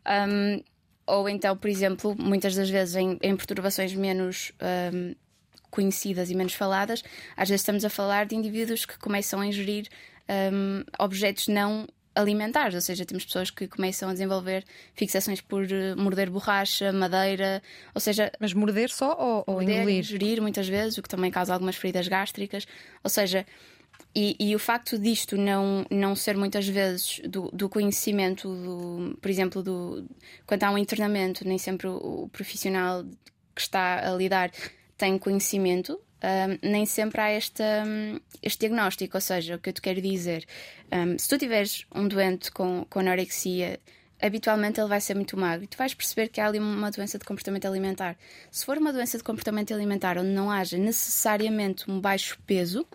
[0.07, 0.63] Um,
[1.05, 4.53] ou então, por exemplo, muitas das vezes em, em perturbações menos
[4.93, 5.13] um,
[5.71, 7.03] conhecidas e menos faladas,
[7.36, 9.88] às vezes estamos a falar de indivíduos que começam a ingerir
[10.53, 15.97] um, objetos não alimentares, ou seja, temos pessoas que começam a desenvolver fixações por uh,
[15.97, 17.62] morder borracha, madeira,
[17.95, 18.31] ou seja.
[18.39, 19.99] Mas morder só ou, ou morder, engolir?
[19.99, 22.67] Ingerir muitas vezes, o que também causa algumas feridas gástricas,
[23.03, 23.45] ou seja.
[24.13, 29.31] E, e, o facto disto não, não ser muitas vezes do, do conhecimento, do, por
[29.31, 30.05] exemplo, do,
[30.45, 33.05] quando há um internamento, nem sempre o, o profissional
[33.55, 34.51] que está a lidar
[35.01, 39.17] tem conhecimento, um, nem sempre há esta, um, este diagnóstico.
[39.17, 40.45] Ou seja, o que eu te quero dizer,
[40.91, 43.79] um, se tu tiveres um doente com, com anorexia,
[44.21, 47.17] habitualmente ele vai ser muito magro e tu vais perceber que há ali uma doença
[47.17, 48.15] de comportamento alimentar.
[48.51, 52.85] Se for uma doença de comportamento alimentar onde não haja necessariamente um baixo peso,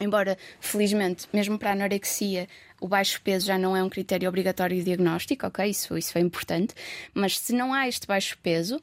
[0.00, 2.48] embora felizmente, mesmo para a anorexia,
[2.80, 5.68] o baixo peso já não é um critério obrigatório de diagnóstico, ok?
[5.68, 6.74] Isso, isso é importante,
[7.12, 8.82] mas se não há este baixo peso,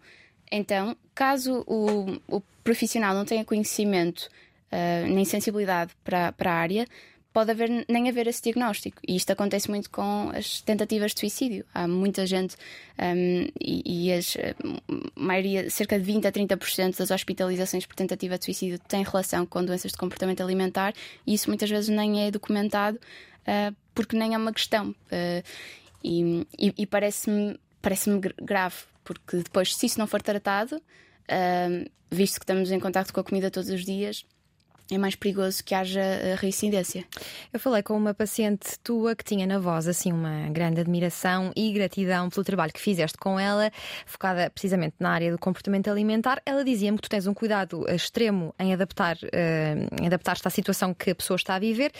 [0.51, 4.29] então, caso o, o profissional não tenha conhecimento
[4.71, 6.88] uh, nem sensibilidade para, para a área,
[7.31, 8.97] pode haver, nem haver esse diagnóstico.
[9.07, 11.65] E isto acontece muito com as tentativas de suicídio.
[11.73, 12.55] Há muita gente,
[12.97, 18.38] um, e, e as, a maioria, cerca de 20 a 30% das hospitalizações por tentativa
[18.38, 20.93] de suicídio têm relação com doenças de comportamento alimentar,
[21.25, 24.89] e isso muitas vezes nem é documentado uh, porque nem é uma questão.
[24.89, 25.43] Uh,
[26.03, 28.10] e, e, e parece-me parece
[28.42, 33.20] grave, porque depois, se isso não for tratado, uh, visto que estamos em contato com
[33.20, 34.26] a comida todos os dias,
[34.95, 36.02] é mais perigoso que haja
[36.39, 37.06] reincidência.
[37.54, 41.71] Eu falei com uma paciente tua que tinha na voz assim uma grande admiração e
[41.71, 43.71] gratidão pelo trabalho que fizeste com ela,
[44.06, 46.41] focada precisamente na área do comportamento alimentar.
[46.45, 51.12] Ela dizia-me que tu tens um cuidado extremo em adaptar, uh, adaptar-te à situação que
[51.12, 51.91] a pessoa está a viver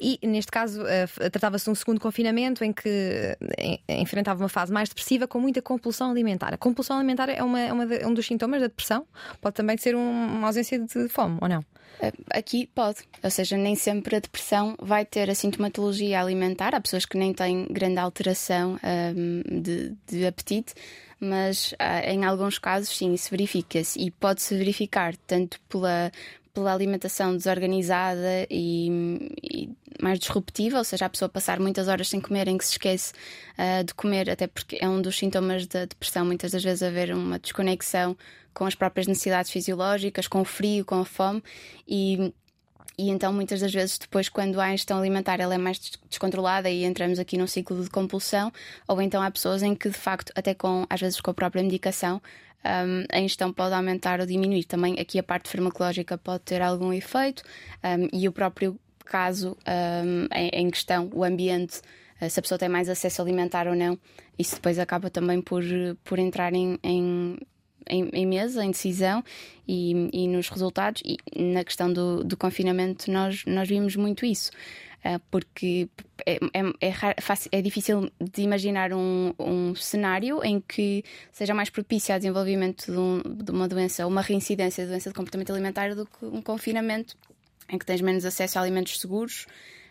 [0.00, 4.72] e neste caso uh, tratava-se de um segundo confinamento em que uh, enfrentava uma fase
[4.72, 6.54] mais depressiva com muita compulsão alimentar.
[6.54, 9.06] A compulsão alimentar é, uma, é uma de, um dos sintomas da depressão?
[9.40, 11.64] Pode também ser um, uma ausência de fome ou não?
[12.38, 16.72] Aqui pode, ou seja, nem sempre a depressão vai ter a sintomatologia alimentar.
[16.72, 18.78] Há pessoas que nem têm grande alteração
[19.16, 20.72] um, de, de, apetite,
[21.18, 26.12] mas uh, em alguns casos sim, isso verifica-se e pode-se verificar tanto pela,
[26.58, 29.70] pela alimentação desorganizada e, e,
[30.02, 33.12] mais disruptiva, ou seja, a pessoa passar muitas horas sem comer, em que se esquece
[33.56, 37.14] uh, de comer, até porque é um dos sintomas da depressão, muitas das vezes haver
[37.14, 38.16] uma desconexão
[38.52, 41.42] com as próprias necessidades fisiológicas, com o frio, com a fome
[41.86, 42.34] e
[42.98, 46.84] e então muitas das vezes depois quando a ingestão alimentar ela é mais descontrolada e
[46.84, 48.52] entramos aqui num ciclo de compulsão.
[48.88, 51.62] Ou então há pessoas em que de facto até com às vezes com a própria
[51.62, 52.20] medicação
[52.64, 54.64] um, a ingestão pode aumentar ou diminuir.
[54.64, 57.44] Também aqui a parte farmacológica pode ter algum efeito
[57.84, 61.80] um, e o próprio caso um, em, em, questão o ambiente
[62.20, 63.98] uh, se a pessoa tem mais acesso alimentar ou não
[64.38, 65.62] isso depois acaba também por,
[66.04, 67.38] por entrar em, em
[67.88, 69.22] em, em mesa, em decisão
[69.66, 71.02] e, e, nos resultados.
[71.04, 74.50] E na questão do, do confinamento, nós, nós vimos muito isso.
[74.98, 75.88] Uh, porque
[76.26, 76.94] é, é, é,
[77.52, 82.98] é, difícil de imaginar um, um, cenário em que seja mais propício ao desenvolvimento de,
[82.98, 87.16] um, de uma doença, uma reincidência de doença de comportamento alimentar do que um confinamento
[87.70, 89.46] em que tens menos acesso a alimentos seguros,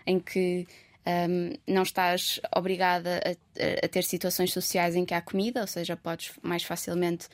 [0.06, 0.68] em que
[1.08, 5.96] um, não estás obrigada a, a, ter situações sociais em que há comida, ou seja,
[5.96, 7.30] podes mais facilmente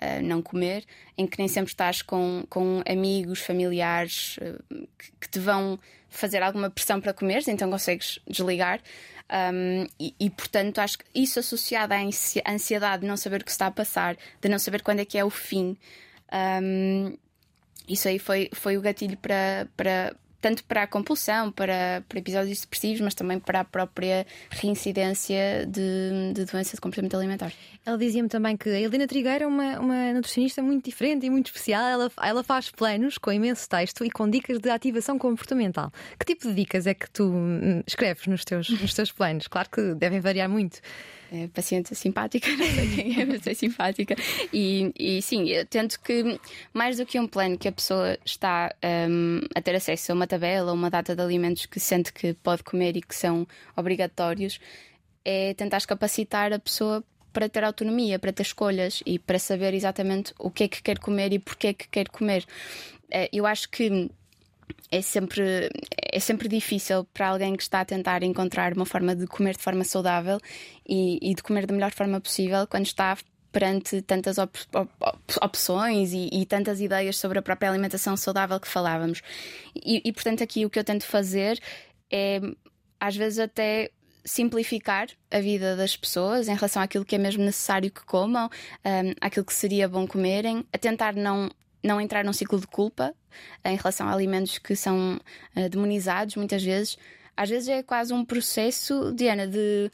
[0.00, 0.84] uh, não comer,
[1.16, 6.42] em que nem sempre estás com, com amigos, familiares uh, que, que, te vão fazer
[6.42, 8.80] alguma pressão para comeres, então consegues desligar.
[9.30, 11.98] Um, e, e, portanto, acho que isso associado à
[12.50, 15.18] ansiedade de não saber o que está a passar, de não saber quando é que
[15.18, 15.76] é o fim,
[16.62, 17.16] um,
[17.88, 22.60] isso aí foi, foi o gatilho para, para, tanto para a compulsão, para, para episódios
[22.60, 27.52] depressivos, mas também para a própria reincidência de, de doença de comportamento alimentar.
[27.84, 31.46] Ela dizia-me também que a Helena Trigueira é uma, uma nutricionista muito diferente e muito
[31.46, 31.82] especial.
[31.82, 35.90] Ela, ela faz planos com imenso texto e com dicas de ativação comportamental.
[36.18, 39.48] Que tipo de dicas é que tu hum, escreves nos teus, nos teus planos?
[39.48, 40.80] Claro que devem variar muito
[41.32, 44.16] é, paciente simpática, não sei quem é, mas é simpática.
[44.52, 46.40] E, e sim, eu tento que,
[46.72, 48.74] mais do que um plano que a pessoa está
[49.08, 52.62] um, a ter acesso a uma tabela, uma data de alimentos que sente que pode
[52.62, 54.58] comer e que são obrigatórios,
[55.24, 60.32] é tentar capacitar a pessoa para ter autonomia, para ter escolhas e para saber exatamente
[60.38, 62.44] o que é que quer comer e porquê é que quer comer.
[63.10, 64.10] É, eu acho que
[64.90, 65.68] é sempre,
[66.10, 69.62] é sempre difícil para alguém que está a tentar encontrar uma forma de comer de
[69.62, 70.38] forma saudável
[70.86, 73.16] e, e de comer da melhor forma possível quando está
[73.50, 74.90] perante tantas op op
[75.42, 79.22] opções e, e, tantas ideias sobre a própria alimentação saudável que falávamos.
[79.74, 81.58] E, e, portanto, aqui o que eu tento fazer
[82.10, 82.40] é,
[83.00, 83.90] às vezes, até
[84.24, 88.50] simplificar a vida das pessoas em relação àquilo que é mesmo necessário que comam,
[88.84, 91.50] um, àquilo que seria bom comerem, a tentar não
[91.82, 93.14] não entrar num ciclo de culpa
[93.64, 95.20] em relação a alimentos que são
[95.56, 96.96] uh, demonizados muitas vezes.
[97.36, 99.90] Às vezes é quase um processo, Diana, de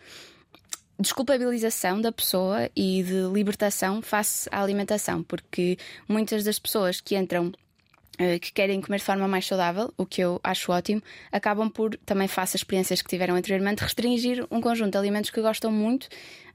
[0.98, 5.76] desculpabilização da pessoa e de libertação face à alimentação, porque
[6.08, 7.52] muitas das pessoas que entram
[8.16, 11.96] eh, que querem comer de forma mais saudável, o que eu acho ótimo, acabam por,
[12.06, 16.08] também face às experiências que tiveram anteriormente, restringir um conjunto de alimentos que gostam muito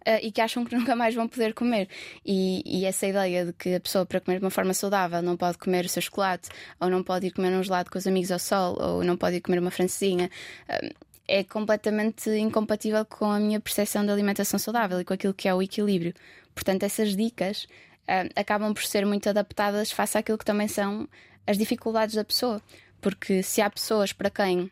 [0.07, 1.87] uh, e que acham que nunca mais vão poder comer.
[2.25, 5.37] E, e, essa ideia de que a pessoa, para comer de uma forma saudável, não
[5.37, 8.31] pode comer o seu chocolate, ou não pode ir comer um gelado com os amigos
[8.31, 10.29] ao sol, ou não pode ir comer uma francesinha.
[10.69, 10.93] Uh,
[11.27, 15.53] é completamente incompatível com a minha percepção de alimentação saudável e com aquilo que é
[15.53, 16.13] o equilíbrio.
[16.55, 21.07] Portanto, essas dicas uh, acabam por ser muito adaptadas face àquilo que também são
[21.45, 22.61] as dificuldades da pessoa.
[22.99, 24.71] Porque se há pessoas para quem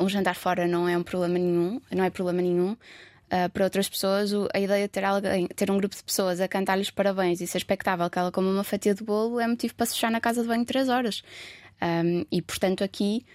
[0.00, 2.76] um jantar fora não é um problema nenhum, não é problema nenhum,
[3.30, 6.40] Uh, para outras pessoas, o, a ideia de ter, alguém, ter um grupo de pessoas
[6.40, 9.74] a cantar-lhes parabéns e ser expectável que ela coma uma fatia de bolo é motivo
[9.74, 11.22] para se fechar na casa de banho três horas.
[11.82, 13.26] Um, e portanto, aqui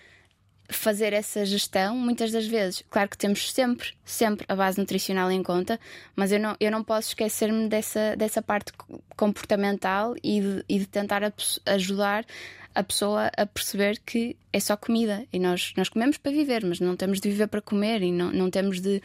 [0.70, 5.44] fazer essa gestão, muitas das vezes, claro que temos sempre, sempre a base nutricional em
[5.44, 5.80] conta,
[6.16, 8.72] mas eu não, eu não posso esquecer-me dessa, dessa parte
[9.16, 11.32] comportamental e de, e de tentar a,
[11.68, 12.26] ajudar
[12.74, 16.80] a pessoa a perceber que é só comida e nós, nós comemos para viver, mas
[16.80, 19.02] não temos de viver para comer e não, não temos de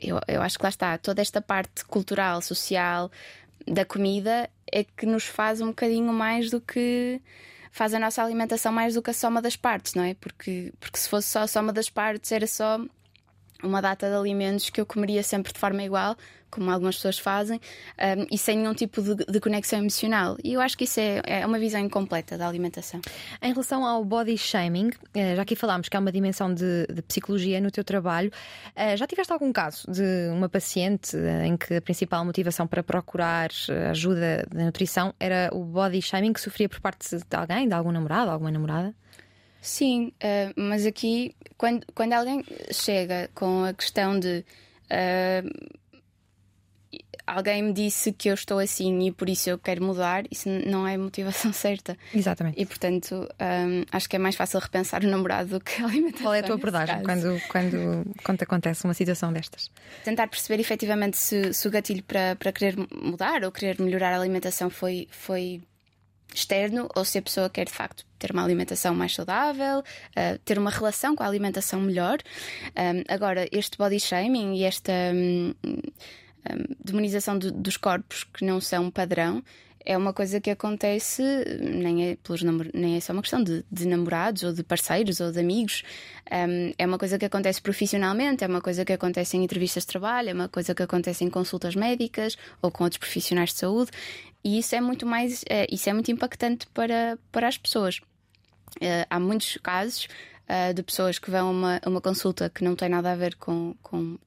[0.00, 3.10] eu, eu acho que lá está, toda esta parte cultural, social
[3.66, 7.20] da comida é que nos faz um bocadinho mais do que
[7.70, 10.14] faz a nossa alimentação mais do que a soma das partes, não é?
[10.14, 12.78] Porque, porque se fosse só a soma das partes, era só
[13.64, 16.16] uma data de alimentos que eu comeria sempre de forma igual,
[16.54, 17.60] como algumas pessoas fazem,
[17.98, 20.36] um, e sem nenhum tipo de, de, conexão emocional.
[20.42, 23.00] E eu acho que isso é, é, uma visão incompleta da alimentação.
[23.42, 27.02] Em relação ao body shaming, eh, já aqui falámos que há uma dimensão de, de
[27.02, 28.30] psicologia no teu trabalho.
[28.76, 32.82] Eh, já tiveste algum caso de uma paciente eh, em que a principal motivação para
[32.82, 33.50] procurar
[33.90, 37.90] ajuda da nutrição era o body shaming que sofria por parte de alguém, de algum
[37.90, 38.94] namorado, alguma namorada?
[39.64, 44.44] Sim, uh, mas aqui, quando, quando alguém chega com a questão de
[44.92, 45.74] uh,
[47.26, 50.86] alguém me disse que eu estou assim e por isso eu quero mudar, isso não
[50.86, 51.96] é motivação certa.
[52.14, 52.60] Exatamente.
[52.60, 56.24] E portanto, um, acho que é mais fácil repensar o namorado do que a alimentação.
[56.24, 59.70] Qual é a tua abordagem quando, quando, quando acontece uma situação destas?
[60.04, 64.20] Tentar perceber efetivamente se, se o gatilho para, para querer mudar ou querer melhorar a
[64.20, 65.62] alimentação foi, foi
[66.34, 70.58] externo ou se a pessoa quer de facto ter uma alimentação mais saudável, uh, ter
[70.58, 72.18] uma relação com a alimentação melhor.
[72.76, 78.60] Um, agora, este body shaming e esta um, um, demonização de, dos corpos que não
[78.60, 79.42] são padrão
[79.84, 81.22] é uma coisa que acontece,
[81.60, 85.30] nem é, pelos nem é só uma questão de, de namorados ou de parceiros ou
[85.30, 85.82] de amigos,
[86.32, 89.88] um, é uma coisa que acontece profissionalmente, é uma coisa que acontece em entrevistas de
[89.88, 93.90] trabalho, é uma coisa que acontece em consultas médicas ou com outros profissionais de saúde,
[94.42, 98.00] e isso é muito mais, é, isso é muito impactante para, para as pessoas.
[98.76, 100.08] Uh, há muitos casos
[100.48, 103.36] uh, de pessoas que vão a uma, uma consulta que não tem nada a ver
[103.36, 104.18] com, com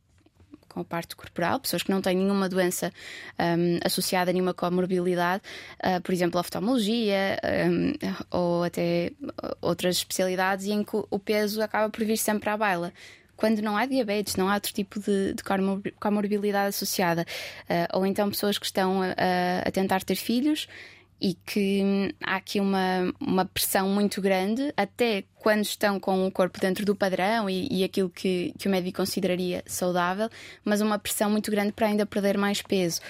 [0.77, 2.93] com a parte corporal, pessoas que não têm nenhuma doença
[3.39, 5.41] um, associada a nenhuma comorbilidade,
[5.83, 7.93] uh, por exemplo, oftalmologia um,
[8.29, 9.11] ou até
[9.61, 12.93] outras especialidades, em que o peso acaba por vir sempre à baila
[13.35, 15.43] quando não há diabetes, não há outro tipo de, de
[15.99, 17.23] comorbilidade associada.
[17.69, 19.13] Uh, ou então pessoas que estão a,
[19.63, 20.67] a, tentar ter filhos
[21.19, 26.60] e que há aqui uma, uma pressão muito grande, até quando estão com o corpo
[26.60, 30.30] dentro do padrão e, e aquilo que, que o médico consideraria saudável,
[30.63, 33.01] mas uma pressão muito grande para ainda perder mais peso.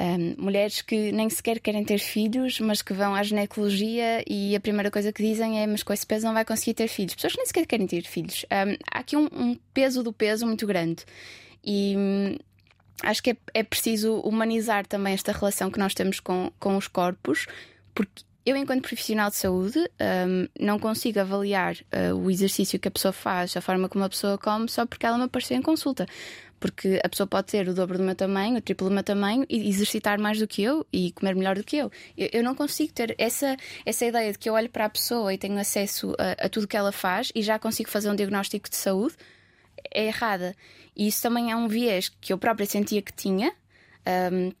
[0.00, 4.60] Um, mulheres que nem sequer querem ter filhos, mas que vão à ginecologia e a
[4.60, 7.16] primeira coisa que dizem é: Mas com esse peso não vai conseguir ter filhos.
[7.16, 8.44] Pessoas que nem sequer querem ter filhos.
[8.44, 11.04] Um, há aqui um, um, peso do peso muito grande.
[11.64, 12.36] E hum,
[13.02, 16.88] acho que é, é preciso humanizar também esta relação que nós temos com, com os
[16.88, 17.46] corpos,
[17.94, 22.90] porque eu, enquanto profissional de saúde, um, não consigo avaliar uh, o exercício que a
[22.90, 26.06] pessoa faz, a forma como a pessoa come, só porque ela me apareceu em consulta.
[26.58, 29.44] Porque a pessoa pode ter o dobro do meu tamanho, o triplo do meu tamanho
[29.50, 31.92] e exercitar mais do que eu e comer melhor do que eu.
[32.16, 35.32] Eu, eu não consigo ter essa, essa ideia de que eu olho para a pessoa
[35.32, 38.70] e tenho acesso a, a tudo que ela faz e já consigo fazer um diagnóstico
[38.70, 39.14] de saúde
[39.92, 40.54] é errada.
[40.96, 43.52] E isso também é um viés que eu própria sentia que tinha,
[44.32, 44.52] um,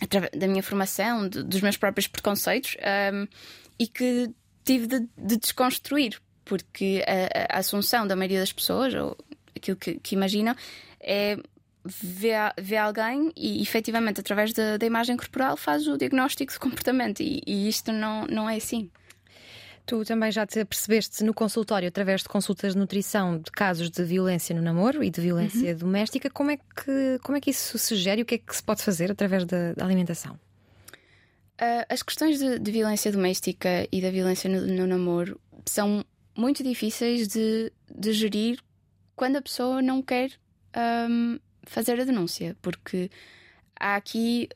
[0.00, 2.76] através da minha formação, de, dos meus próprios preconceitos,
[3.12, 3.26] um,
[3.78, 4.30] e que
[4.64, 9.16] tive de, de desconstruir, porque a, a, assunção da maioria das pessoas, ou
[9.54, 10.54] aquilo que, que imaginam,
[11.00, 11.36] é
[11.84, 17.20] ver, ver alguém e efetivamente através da, da imagem corporal faz o diagnóstico de comportamento
[17.20, 18.90] e, e isto não, não é assim.
[19.86, 24.02] Tu também já te percebeste no consultório, através de consultas de nutrição, de casos de
[24.02, 25.78] violência no namoro e de violência uhum.
[25.78, 26.28] doméstica.
[26.28, 28.62] Como é, que, como é que isso se gera e o que é que se
[28.62, 30.34] pode fazer através da, da alimentação?
[30.34, 36.04] Uh, as questões de, de, violência doméstica e da violência no, no namoro são
[36.36, 38.58] muito difíceis de, de, gerir
[39.14, 40.32] quando a pessoa não quer
[41.08, 43.08] um, fazer a denúncia, porque
[43.78, 44.48] há aqui,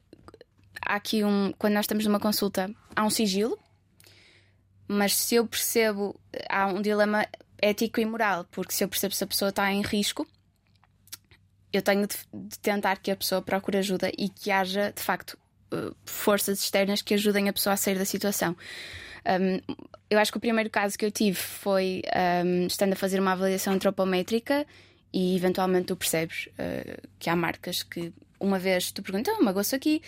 [0.84, 1.54] há aqui um.
[1.56, 3.56] Quando nós estamos numa consulta, há um sigilo
[4.92, 7.24] mas se eu percebo, há um dilema
[7.62, 10.26] ético e moral, porque se eu percebo se a pessoa está em risco,
[11.72, 15.38] eu tenho de, de tentar que a pessoa procure ajuda e que haja, de facto,
[15.72, 18.56] uh, forças externas que ajudem a pessoa a sair da situação.
[19.24, 19.60] Um,
[20.10, 22.02] eu acho que o primeiro caso que eu tive foi
[22.44, 24.66] um, estando a fazer uma avaliação antropométrica
[25.12, 29.76] e eventualmente tu percebes uh, que há marcas que uma vez tu perguntas, oh, magoço
[29.76, 30.02] aqui,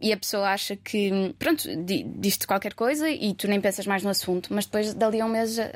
[0.00, 4.10] e a pessoa acha que, pronto, diz-te qualquer coisa e tu nem pensas mais no
[4.10, 5.72] assunto, mas depois dali a um mês a,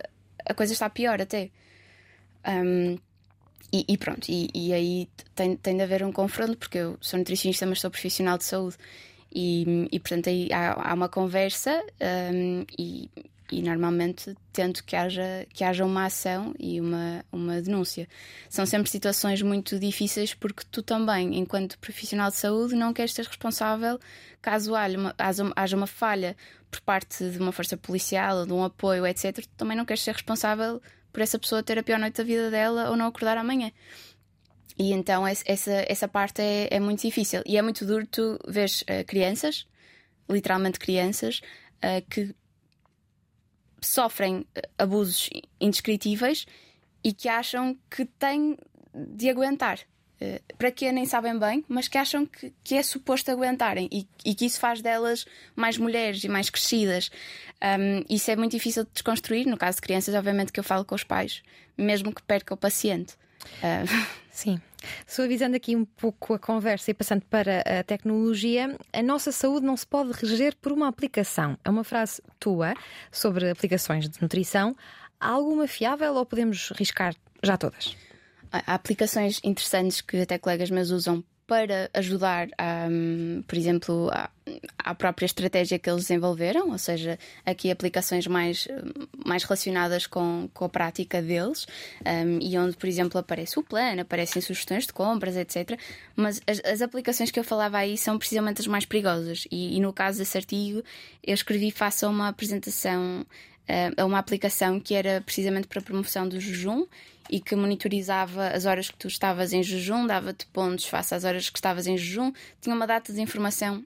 [0.47, 1.51] a coisa está pior até.
[2.47, 2.97] Um,
[3.73, 7.19] e, e, pronto, e, e, aí tem, tem de haver um confronto, porque eu sou
[7.19, 8.77] nutricionista, mas sou profissional de saúde.
[9.35, 11.83] E, e portanto aí há, há uma conversa
[12.33, 13.09] um, e,
[13.53, 18.09] e normalmente tento que haja, que haja uma ação e uma, uma denúncia.
[18.49, 23.27] São sempre situações muito difíceis porque tu também, enquanto profissional de saúde, não queres ser
[23.27, 24.01] responsável
[24.41, 25.15] caso haja uma,
[25.55, 26.35] haja uma falha
[26.71, 29.35] por parte de uma força policial ou de um apoio, etc.
[29.35, 30.81] Tu também não queres ser responsável
[31.13, 33.71] por essa pessoa ter a pior noite da vida dela ou não acordar amanhã.
[34.79, 37.43] E então essa, essa parte é, é muito difícil.
[37.45, 39.67] E é muito duro tu vês uh, crianças,
[40.27, 41.43] literalmente crianças,
[41.85, 42.35] uh, que
[43.87, 46.47] sofrem eh, abusos indescritíveis
[47.03, 48.57] e que acham que têm
[48.95, 49.81] de aguentar.
[50.21, 54.07] Uh, para que nem sabem bem, mas que acham que, que é suposto aguentarem e,
[54.25, 57.11] e, que isso faz delas mais mulheres e mais crescidas.
[57.61, 59.47] Um, isso é muito difícil de desconstruir.
[59.47, 61.43] No caso de crianças, obviamente que eu falo com os pais,
[61.77, 63.17] mesmo que perca o paciente.
[63.63, 64.23] Uh...
[64.33, 64.59] Sim.
[65.07, 69.77] Suavizando aqui um pouco a conversa e passando para a tecnologia, a nossa saúde não
[69.77, 71.57] se pode reger por uma aplicação.
[71.65, 72.75] É uma frase tua
[73.11, 74.75] sobre aplicações de nutrição.
[75.21, 77.97] Há alguma fiável ou podemos riscar já todas?
[78.51, 82.49] Há aplicações interessantes que até colegas meus usam para ajudar,
[83.47, 84.11] por exemplo,
[84.79, 88.69] à, própria estratégia que eles desenvolveram, ou seja, aqui aplicações mais,
[89.25, 91.67] mais relacionadas com, com a prática deles,
[92.07, 95.79] um, e onde, por exemplo, aparece o plano, aparecem sugestões de compras, etc.
[96.17, 99.81] Mas as, as aplicações que eu falava aí são precisamente as mais perigosas, e, e
[99.81, 100.83] no caso desse artigo,
[101.23, 103.27] eu escrevi faça uma apresentação
[103.97, 106.85] a uma aplicação que era precisamente para a promoção do jejum
[107.33, 111.49] e que monitorizava as horas que tu estavas em jejum, dava-te pontos face às horas
[111.49, 112.31] que estavas em jejum,
[112.61, 113.83] tinha uma data de informação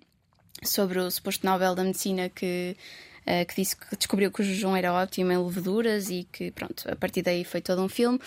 [0.65, 2.77] sobre o suposto Nobel da Medicina que,
[3.21, 6.91] uh, que disse que descobriu que o jejum era ótimo em leveduras e que, pronto,
[6.91, 8.19] a partir daí foi todo um filme.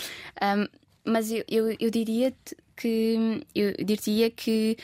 [0.41, 0.65] Um,
[1.03, 2.34] mas eu, eu, eu diria
[2.78, 4.78] que eu diria que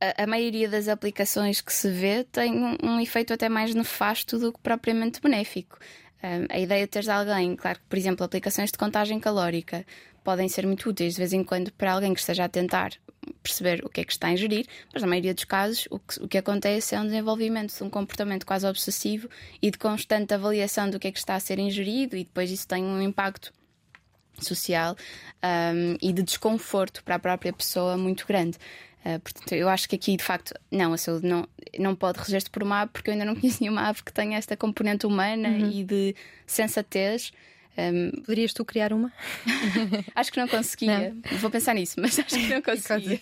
[0.00, 4.38] a, a, maioria das aplicações que se vê tem um, um efeito até mais nefasto
[4.38, 5.80] do que propriamente benéfico
[6.48, 9.84] a ideia de teres alguém, claro que, por exemplo, aplicações de contagem calórica
[10.22, 12.92] podem ser muito úteis de vez em quando para alguém que esteja a tentar
[13.42, 16.22] perceber o que é que está a ingerir, mas na maioria dos casos o que,
[16.22, 19.28] o que acontece é um desenvolvimento de um comportamento quase obsessivo
[19.60, 22.66] e de constante avaliação do que é que está a ser ingerido, e depois isso
[22.66, 23.52] tem um impacto
[24.40, 24.96] social
[25.42, 28.58] um, e de desconforto para a própria pessoa muito grande.
[29.04, 31.46] Uh, portanto, eu acho que aqui, de facto, não, a saúde não,
[31.78, 34.38] não pode reger-se por uma ave, porque eu ainda não conheço nenhuma ave que tenha
[34.38, 35.70] esta componente humana uhum.
[35.70, 37.32] e de sensatez
[37.76, 39.12] um, Poderias tu criar uma?
[40.14, 41.14] acho que não conseguia.
[41.14, 41.38] Não.
[41.38, 43.18] Vou pensar nisso, mas acho que não conseguia.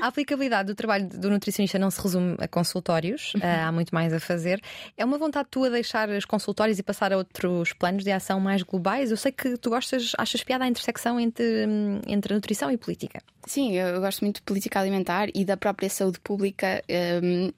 [0.00, 3.40] a aplicabilidade do trabalho do nutricionista não se resume a consultórios, uhum.
[3.42, 4.60] há muito mais a fazer.
[4.96, 8.62] É uma vontade tua deixar os consultórios e passar a outros planos de ação mais
[8.62, 9.10] globais?
[9.10, 11.66] Eu sei que tu gostas, achas piada a intersecção entre,
[12.06, 13.22] entre a nutrição e política.
[13.46, 16.82] Sim, eu, eu gosto muito de política alimentar e da própria saúde pública.
[17.22, 17.50] Um,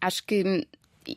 [0.00, 0.66] acho que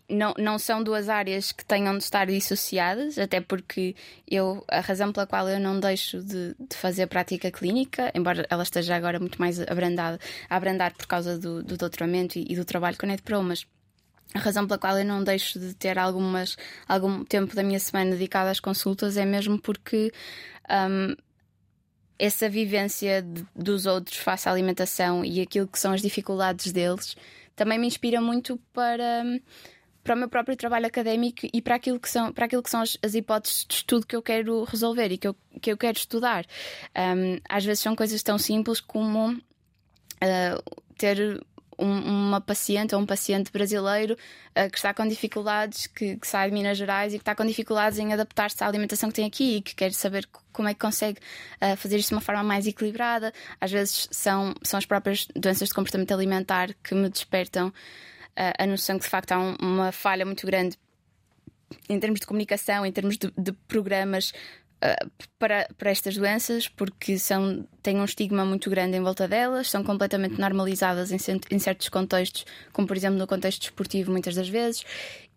[0.10, 3.96] não, não são duas áreas que tenham de estar dissociadas, até porque
[4.30, 8.64] eu, a razão pela qual eu não deixo de, de fazer prática clínica, embora ela
[8.64, 10.20] esteja agora muito mais abrandada,
[10.50, 13.66] a abrandar por causa do, do doutoramento e, e, do trabalho com a NetPro, mas
[14.34, 16.58] a razão pela qual eu não deixo de ter algumas,
[16.88, 20.12] algum tempo da minha semana dedicado às consultas é mesmo porque
[20.70, 21.16] um,
[22.18, 27.16] essa vivência de, dos outros face à alimentação e aquilo que são as dificuldades deles
[27.56, 29.24] também me inspira muito para
[30.06, 32.82] para o meu próprio trabalho académico e para aquilo que são, para aquilo que são
[32.82, 35.98] as, as hipóteses de estudo que eu quero resolver e que eu, que eu quero
[35.98, 36.46] estudar.
[36.96, 41.44] Um, às vezes são coisas tão simples como uh, ter
[41.80, 46.50] um, uma paciente ou um paciente brasileiro uh, que está com dificuldades, que, que, sai
[46.50, 49.58] de Minas Gerais e que está com dificuldades em adaptar-se à alimentação que tem aqui
[49.58, 51.20] e que quer saber como é que consegue
[51.64, 53.34] uh, fazer isto de uma forma mais equilibrada.
[53.60, 57.74] Às vezes são, são as próprias doenças de comportamento alimentar que me despertam
[58.36, 60.78] a, a noção que de facto há um, uma falha muito grande
[61.90, 64.32] em termos de comunicação, em termos de, de programas
[64.84, 69.70] uh, para, para estas doenças, porque são, têm um estigma muito grande em volta delas,
[69.70, 71.18] são completamente normalizadas em,
[71.52, 74.84] em certos contextos, como por exemplo no contexto desportivo, muitas das vezes,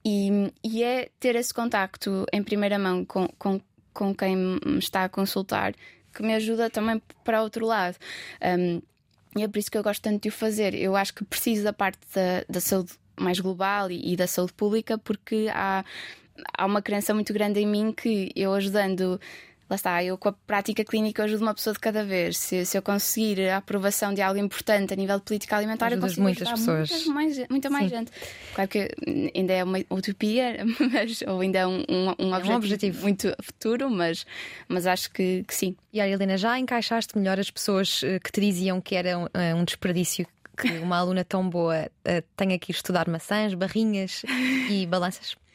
[0.05, 3.61] e, e é ter esse contacto em primeira mão com, com,
[3.93, 5.75] com quem me está a consultar
[6.15, 7.97] que me ajuda também para outro lado.
[8.43, 8.81] Um,
[9.39, 10.75] e é por isso que eu gosto tanto de o fazer.
[10.75, 14.53] Eu acho que preciso da parte da, da saúde mais global e, e da saúde
[14.53, 15.85] pública porque há,
[16.57, 19.21] há uma crença muito grande em mim que eu ajudando
[19.69, 22.39] lá está, eu com a prática clínica ajudo uma pessoa de cada vez.
[22.39, 26.17] Se, se eu conseguir a aprovação de algo importante a nível de política alimentar, Ajudas
[26.17, 26.91] eu consigo muitas pessoas.
[26.91, 27.97] Muitas, mais, muita mais Sim.
[27.97, 28.13] gente.
[28.55, 28.91] Claro que
[29.35, 30.57] ainda é uma utopia,
[30.93, 34.25] mas, ou ainda é um, um, um, objetivo, é um objetivo, muito futuro, mas,
[34.69, 35.77] mas acho que, que sim.
[35.93, 39.27] E a Helena, já encaixaste melhor as pessoas eh, que te diziam que era um,
[39.35, 44.23] eh, um desperdício que uma aluna tão boa uh, tenha que ir estudar maçãs, barrinhas
[44.69, 45.37] e balanças?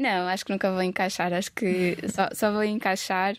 [0.00, 1.30] Não, acho que nunca vou encaixar.
[1.34, 3.36] Acho que só, só vou encaixar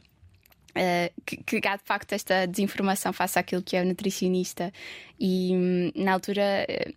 [0.72, 4.72] Uh, que, que há de facto esta desinformação face àquilo que é o nutricionista
[5.20, 6.90] e hum, na altura uh,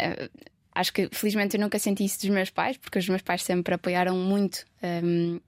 [0.00, 0.30] uh,
[0.72, 3.74] acho que felizmente eu nunca senti isso dos meus pais porque os meus pais sempre
[3.74, 4.64] apoiaram muito
[5.02, 5.40] um,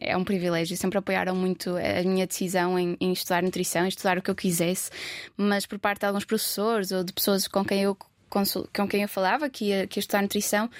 [0.00, 4.16] é um privilégio, sempre apoiaram muito a minha decisão em, em estudar nutrição, em estudar
[4.18, 4.92] o que eu quisesse,
[5.36, 7.96] mas por parte de alguns professores ou de pessoas com quem eu
[8.28, 10.70] com quem eu falava que ia, que ia estudar nutrição, uh,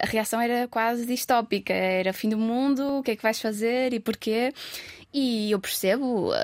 [0.00, 1.72] a reação era quase distópica.
[1.72, 4.52] Era fim do mundo, o que é que vais fazer e porquê?
[5.18, 6.34] E eu percebo uh,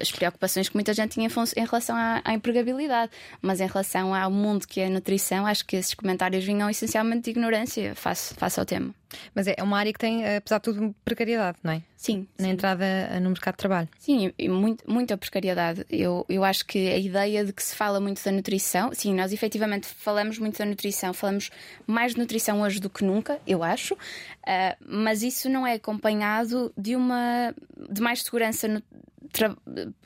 [0.00, 3.10] as preocupações que muita gente tinha em, relação à, à, empregabilidade,
[3.40, 7.22] mas em relação ao mundo que é a nutrição, acho que esses comentários vinham essencialmente
[7.22, 8.94] de ignorância face, face ao tema.
[9.34, 11.82] Mas é uma área que tem, apesar de tudo, precariedade, não é?
[11.96, 12.26] Sim.
[12.38, 12.50] Na sim.
[12.50, 12.84] entrada
[13.20, 13.88] no mercado de trabalho.
[13.98, 15.86] Sim, e muito, muita precariedade.
[15.88, 19.32] Eu, eu acho que a ideia de que se fala muito da nutrição, sim, nós
[19.32, 21.50] efetivamente falamos muito da nutrição, falamos
[21.86, 26.72] mais de nutrição hoje do que nunca, eu acho, uh, mas isso não é acompanhado
[26.76, 27.54] de uma
[27.90, 28.82] de mais segurança no,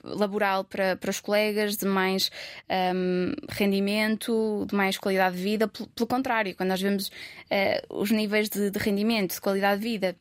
[0.04, 2.30] laboral para, para os colegas, de mais
[2.94, 5.68] um, rendimento, de mais qualidade de vida.
[5.68, 9.88] Pelo, pelo contrário, quando nós vemos uh, os níveis de, de rendimento, de qualidade de
[9.88, 10.16] vida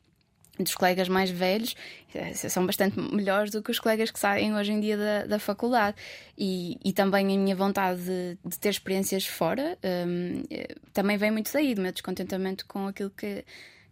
[0.58, 1.76] dos colegas mais velhos
[2.14, 5.38] eh, são bastante melhores do que os colegas que saem hoje em dia da, da
[5.38, 5.96] faculdade.
[6.36, 11.30] E, e também a minha vontade de, de ter experiências fora um, eh, também vem
[11.30, 13.44] muito daí, do meu descontentamento com aquilo que,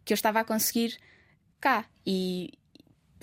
[0.04, 0.96] que eu estava a conseguir
[1.60, 1.84] cá.
[2.06, 2.54] E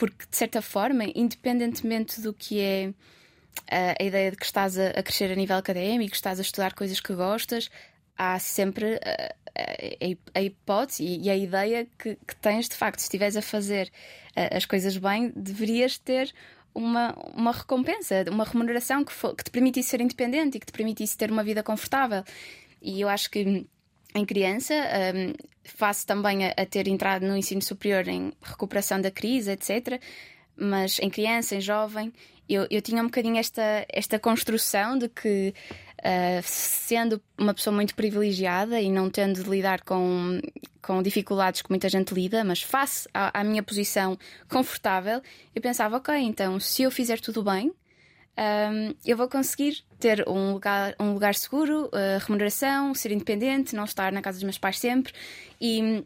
[0.02, 2.92] porque, de certa forma, independentemente do que é
[3.70, 6.74] a, a ideia de que estás a, a crescer a nível académico, estás a estudar
[6.74, 7.70] coisas que gostas,
[8.18, 13.06] há sempre a, a, a hipótese e a ideia que, que, tens de facto, se
[13.06, 13.92] estiveres a fazer
[14.36, 16.34] as coisas bem, deverias ter
[16.74, 20.74] uma, uma recompensa, uma remuneração que, for, que te permitisse ser independente e que te
[20.74, 22.24] permitisse ter uma vida confortável.
[22.82, 23.68] E eu acho que
[24.14, 25.34] em criança, um,
[25.64, 30.02] face também a, a, ter entrado no ensino superior em recuperação da crise, etc.
[30.56, 32.12] Mas em criança, em jovem,
[32.48, 35.54] eu, eu tinha um bocadinho esta, esta construção de que
[36.02, 40.42] Uh, sendo uma pessoa muito privilegiada e não tendo de lidar com,
[40.82, 44.18] com dificuldades que muita gente lida, mas face à, à, minha posição
[44.50, 45.22] confortável,
[45.54, 47.72] eu pensava, ok, então se eu fizer tudo bem,
[48.38, 53.86] um, eu vou conseguir ter um lugar, um lugar seguro, uh, remuneração, ser independente, não
[53.86, 55.14] estar na casa dos meus pais sempre.
[55.60, 56.04] E,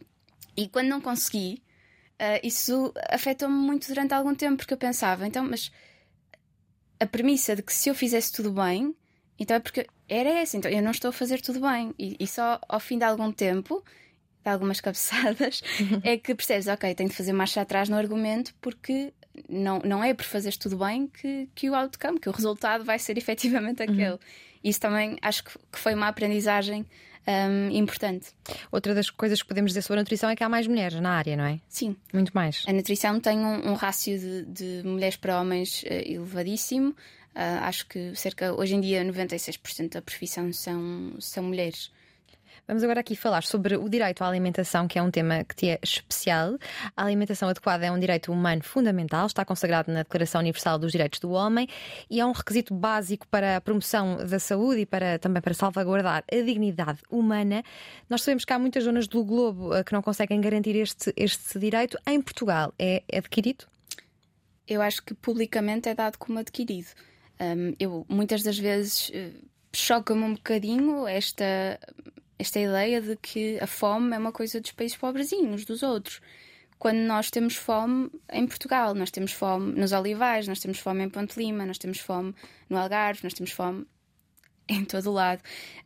[0.58, 1.62] e quando não consegui,
[2.20, 5.72] uh, isso afetou-me muito durante algum tempo, porque eu pensava, então, mas
[7.00, 8.96] a premissa de que se eu fizesse tudo bem
[9.40, 11.94] então é porque era essa, então eu não estou a fazer tudo bem.
[12.00, 13.84] E, e só ao fim de algum tempo,
[14.44, 15.62] de algumas cabeçadas,
[16.04, 19.14] é que percebes, ok, tenho de fazer marcha atrás no argumento porque
[19.50, 23.00] não, não é por fazeres tudo bem que, que o outcome, que o resultado vai
[23.00, 23.92] ser efetivamente uhum.
[23.92, 24.12] aquele.
[24.12, 24.20] Uhum.
[24.64, 26.86] Isso também acho que, que foi uma aprendizagem
[27.28, 28.28] um, importante.
[28.72, 31.12] Outra das coisas que podemos dizer sobre a nutrição é que há mais mulheres na
[31.12, 31.60] área, não é?
[31.68, 31.96] Sim.
[32.14, 32.64] Muito mais.
[32.68, 36.90] A nutrição tem um, um rácio de, de, mulheres para homens uh, elevadíssimo.
[36.90, 41.92] Uh, acho que cerca, hoje em dia, 96% da profissão são, são mulheres.
[42.68, 45.70] Vamos agora aqui falar sobre o direito à alimentação, que é um tema que te
[45.70, 46.58] é especial.
[46.98, 51.20] A alimentação adequada é um direito humano fundamental, está consagrado na Declaração Universal dos Direitos
[51.20, 51.68] do Homem
[52.10, 56.24] e é um requisito básico para a promoção da saúde e para, também para salvaguardar
[56.32, 57.64] a dignidade humana.
[58.10, 61.60] Nós sabemos que há muitas zonas do globo ah, que não conseguem garantir este, este
[61.60, 62.00] direito.
[62.08, 63.66] Em Portugal, é adquirido?
[64.68, 66.88] Eu acho que publicamente é dado como adquirido.
[67.40, 71.80] Um, eu muitas das vezes uh, choca-me um bocadinho esta,
[72.38, 76.22] esta ideia de que a fome é uma coisa dos países pobrezinhos, dos outros.
[76.78, 81.10] Quando nós temos fome em Portugal, nós temos fome nos Olivais, nós temos fome em
[81.10, 82.36] Ponte Lima, nós temos fome
[82.70, 83.86] no Algarve, nós temos fome
[84.68, 85.42] em todo o lado.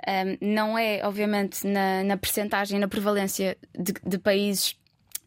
[0.08, 4.76] Um, não é, obviamente, na, na percentagem, na prevalência de, de países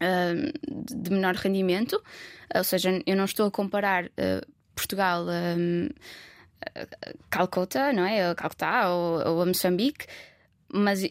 [0.01, 2.03] um, de menor rendimento,
[2.55, 5.89] ou seja, eu não estou a comparar uh, Portugal um,
[7.31, 8.35] Calcota, não é?
[8.35, 10.07] Calcutá ou, ou a Moçambique,
[10.73, 11.11] mas é,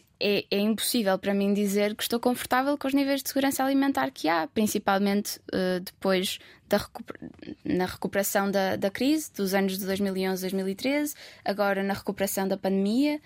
[0.49, 4.27] é, impossível para mim dizer que estou confortável com os níveis de segurança alimentar que
[4.27, 7.17] há, principalmente uh, depois da recuper
[7.63, 11.13] na recuperação da, da crise dos anos de 2011 2013,
[11.45, 13.21] agora na recuperação da pandemia.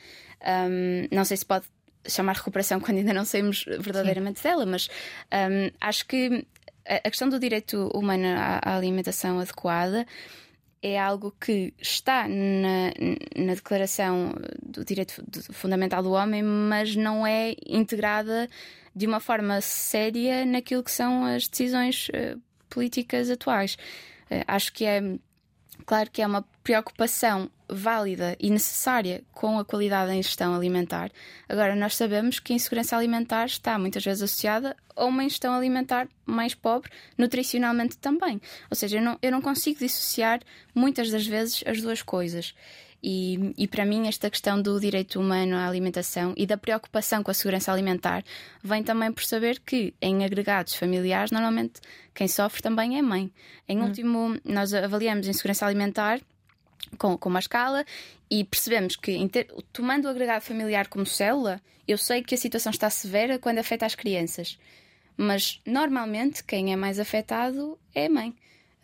[0.70, 1.66] Um, não sei se pode
[2.06, 4.50] chamar recuperação quando ainda não saímos verdadeiramente Sim.
[4.50, 4.90] dela, mas
[5.32, 6.46] um, acho que
[6.86, 10.06] a questão do direito humano à, alimentação adequada
[10.88, 12.94] é algo que está na,
[13.36, 18.48] na Declaração do Direito Fundamental do Homem, mas não é integrada
[18.96, 23.80] de uma forma séria naquilo que são as decisões uh, políticas atuais.
[24.30, 25.02] Uh, acho que é
[25.86, 31.12] claro que é uma preocupação válida e necessária com a qualidade da ingestão alimentar.
[31.50, 36.08] Agora, nós sabemos que a insegurança alimentar está muitas vezes associada a uma ingestão alimentar
[36.26, 38.40] mais pobre, nutricionalmente também.
[38.70, 40.42] Ou seja, eu não, eu não consigo dissociar
[40.74, 42.54] muitas das vezes as duas coisas.
[43.08, 47.30] E, e, para mim, esta questão do direito humano à alimentação e da preocupação com
[47.30, 48.24] a segurança alimentar
[48.64, 51.80] vem também por saber que, em agregados familiares, normalmente
[52.16, 53.32] quem sofre também é a mãe.
[53.70, 53.84] Em hum.
[53.84, 56.20] último, nós avaliamos insegurança alimentar
[56.98, 57.86] com, com uma escala
[58.28, 62.72] e percebemos que, ter, tomando o agregado familiar como célula, eu sei que a situação
[62.72, 64.58] está severa quando afeta as crianças.
[65.16, 68.36] Mas normalmente quem é mais afetado é a mãe.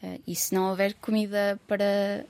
[0.04, 2.24] Uh, e se não houver comida para.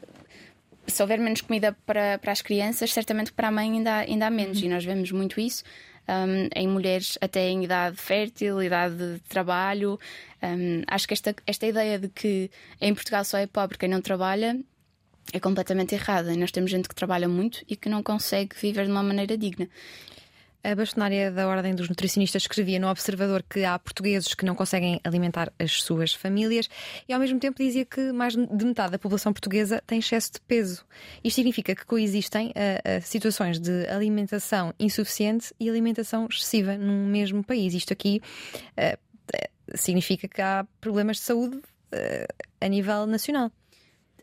[0.87, 4.27] Se houver menos comida para, para as crianças, certamente para a mãe ainda há, ainda
[4.27, 4.59] há menos.
[4.59, 4.65] Uhum.
[4.65, 5.63] E nós vemos muito isso
[6.07, 9.99] um, em mulheres até em idade fértil, idade de trabalho.
[10.41, 14.01] Um, acho que esta, esta ideia de que em Portugal só é pobre quem não
[14.01, 14.59] trabalha
[15.33, 16.35] é completamente errada.
[16.35, 19.69] Nós temos gente que trabalha muito e que não consegue viver de uma maneira digna.
[20.63, 25.01] A bastonária da Ordem dos Nutricionistas escrevia no Observador que há portugueses que não conseguem
[25.03, 26.69] alimentar as suas famílias
[27.09, 30.41] e, ao mesmo tempo, dizia que mais de metade da população portuguesa tem excesso de
[30.41, 30.85] peso.
[31.23, 37.43] Isto significa que coexistem uh, uh, situações de alimentação insuficiente e alimentação excessiva num mesmo
[37.43, 37.73] país.
[37.73, 38.21] Isto aqui
[38.77, 38.99] uh,
[39.75, 41.59] significa que há problemas de saúde
[42.61, 43.51] a nível nacional.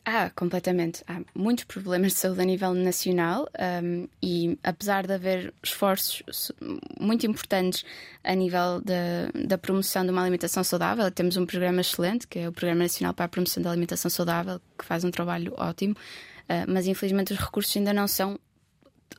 [0.04, 1.02] Ah, completamente.
[1.06, 3.48] Há muitos problemas de saúde a nível nacional
[3.82, 6.50] um, e, apesar de haver esforços
[6.98, 7.84] muito importantes
[8.24, 12.48] a nível da, da promoção de uma alimentação saudável, temos um programa excelente, que é
[12.48, 16.64] o Programa Nacional para a Promoção da Alimentação Saudável, que faz um trabalho ótimo, uh,
[16.66, 18.38] mas infelizmente os recursos ainda não são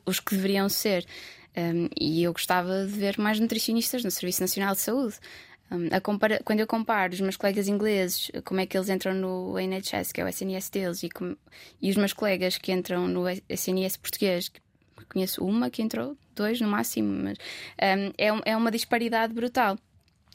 [0.04, 1.06] os que deveriam ser.
[1.56, 5.16] Um, e eu gostava de ver mais nutricionistas no Serviço Nacional de Saúde.
[5.70, 6.40] Um, compara...
[6.44, 10.20] Quando eu comparo os meus colegas ingleses, como é que eles entram no NHS, que
[10.20, 11.36] é o SNS deles, e, com...
[11.80, 14.60] e os meus colegas que entram no SNS português, que
[15.12, 19.78] conheço uma que entrou, dois no máximo, mas um, é, é uma disparidade brutal.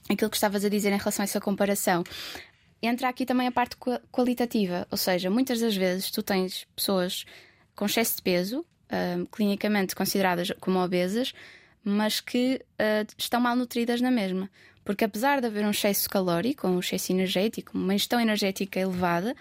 [0.10, 2.04] Aquilo que estavas a dizer em relação a essa comparação.
[2.82, 3.76] Entra aqui também a parte
[4.12, 7.26] qualitativa, ou seja, muitas das vezes tu tens pessoas
[7.76, 11.34] com excesso de peso, um, clinicamente consideradas como obesas,
[11.84, 14.50] mas que uh, estão mal nutridas na mesma.
[14.86, 19.36] Porque apesar de haver um excesso calórico, um excesso energético, uma ingestão energética elevada,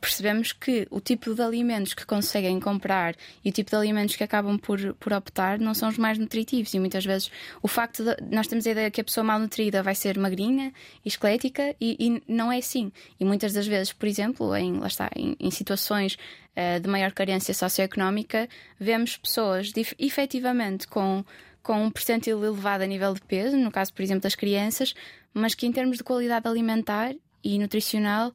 [0.00, 4.22] percebemos que o tipo de alimentos que conseguem comprar e o tipo de alimentos que
[4.22, 6.72] acabam por, por optar não são os mais nutritivos.
[6.72, 7.30] E muitas vezes
[7.60, 10.72] o facto de nós temos a ideia que a pessoa mal nutrida vai ser magrinha
[11.04, 12.92] e esquelética e, e não é assim.
[13.18, 17.12] E muitas das vezes, por exemplo, em, lá está, em, em situações uh, de maior
[17.12, 18.48] carência socioeconómica,
[18.78, 21.24] vemos pessoas efetivamente com
[21.62, 24.94] com um percentil elevado a nível de peso, no caso, por exemplo, das crianças,
[25.32, 28.32] mas que em termos de qualidade alimentar e nutricional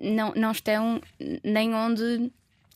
[0.00, 1.00] não, não estão
[1.42, 2.30] nem onde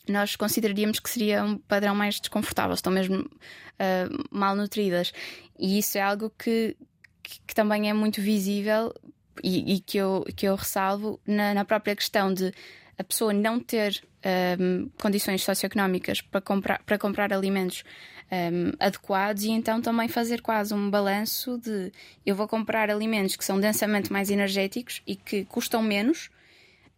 [0.08, 5.12] nós consideraríamos que seria um padrão mais desconfortável, estão mesmo uh, mal nutridas.
[5.58, 6.76] E isso é algo que,
[7.22, 8.92] que, que também é muito visível
[9.42, 12.52] e, e, que, eu, que eu ressalvo na, na própria questão de
[12.98, 14.02] a pessoa não ter
[14.58, 17.82] um, condições socioeconómicas para comprar, para comprar alimentos
[18.30, 21.92] um, adequados e então também fazer quase um balanço de
[22.24, 26.30] eu vou comprar alimentos que são densamente mais energéticos e que custam menos,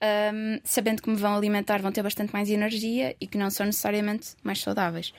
[0.02, 3.66] um, sabendo que me vão alimentar, vão ter bastante mais energia e que não são
[3.66, 5.14] necessariamente mais saudáveis.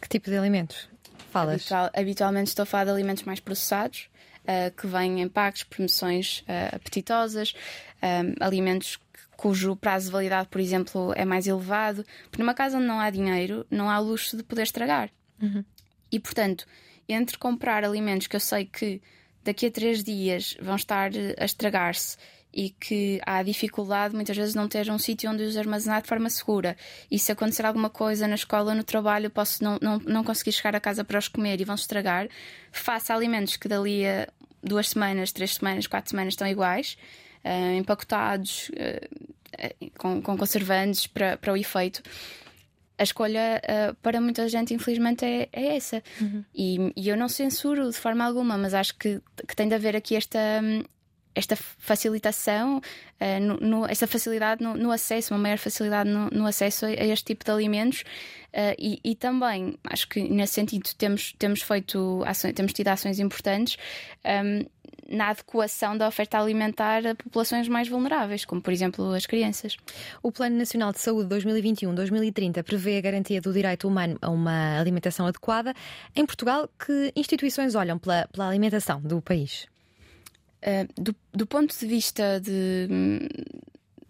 [0.00, 0.88] Que tipo de alimentos
[1.30, 1.62] falas?
[1.62, 4.08] Habitual, habitualmente estou a falar de alimentos mais processados.
[4.48, 7.52] Uh, que vêm em packs, promoções uh, apetitosas,
[8.02, 8.98] um, alimentos
[9.36, 12.02] cujo prazo de validade, por exemplo, é mais elevado.
[12.30, 15.10] Porque numa casa onde não há dinheiro, não há luxo de poder estragar.
[15.40, 15.64] Uhum.
[16.10, 16.66] E portanto,
[17.08, 19.00] entre comprar alimentos que eu sei que
[19.44, 22.16] daqui a três dias vão estar a estragar-se
[22.52, 26.30] e que há dificuldade muitas vezes não ter um sítio onde os armazenar de forma
[26.30, 26.76] segura.
[27.10, 30.74] E se acontecer alguma coisa na escola, no trabalho, posso não, não, não conseguir chegar
[30.74, 32.28] a casa para os comer e vão estragar.
[32.72, 34.28] Faça alimentos que dali a
[34.62, 36.96] duas semanas, três semanas, quatro semanas estão iguais
[37.44, 42.02] uh, empacotados, uh, com, com, conservantes para, para o efeito.
[42.98, 46.02] A escolha uh, para muita gente, infelizmente, é, é essa.
[46.20, 46.44] Uhum.
[46.54, 49.94] E, e, eu não censuro de forma alguma, mas acho que, que tem de haver
[49.94, 50.38] aqui esta,
[51.34, 56.86] esta facilitação, uh, no, no, essa facilidade no, no, acesso, uma maior facilidade no, acesso
[56.86, 58.00] a, a, este tipo de alimentos.
[58.48, 63.20] Uh, e, e, também, acho que nesse sentido, temos, temos feito ações, temos tido ações
[63.20, 63.76] importantes.
[64.24, 64.66] Um,
[65.08, 69.76] na adequação da oferta alimentar a populações mais vulneráveis, como por exemplo as crianças.
[70.22, 75.26] O Plano Nacional de Saúde 2021-2030 prevê a garantia do direito humano a uma alimentação
[75.26, 75.74] adequada.
[76.14, 79.66] Em Portugal, que instituições olham pela, pela alimentação do país?
[80.58, 82.88] Uh, do, do, ponto de vista de,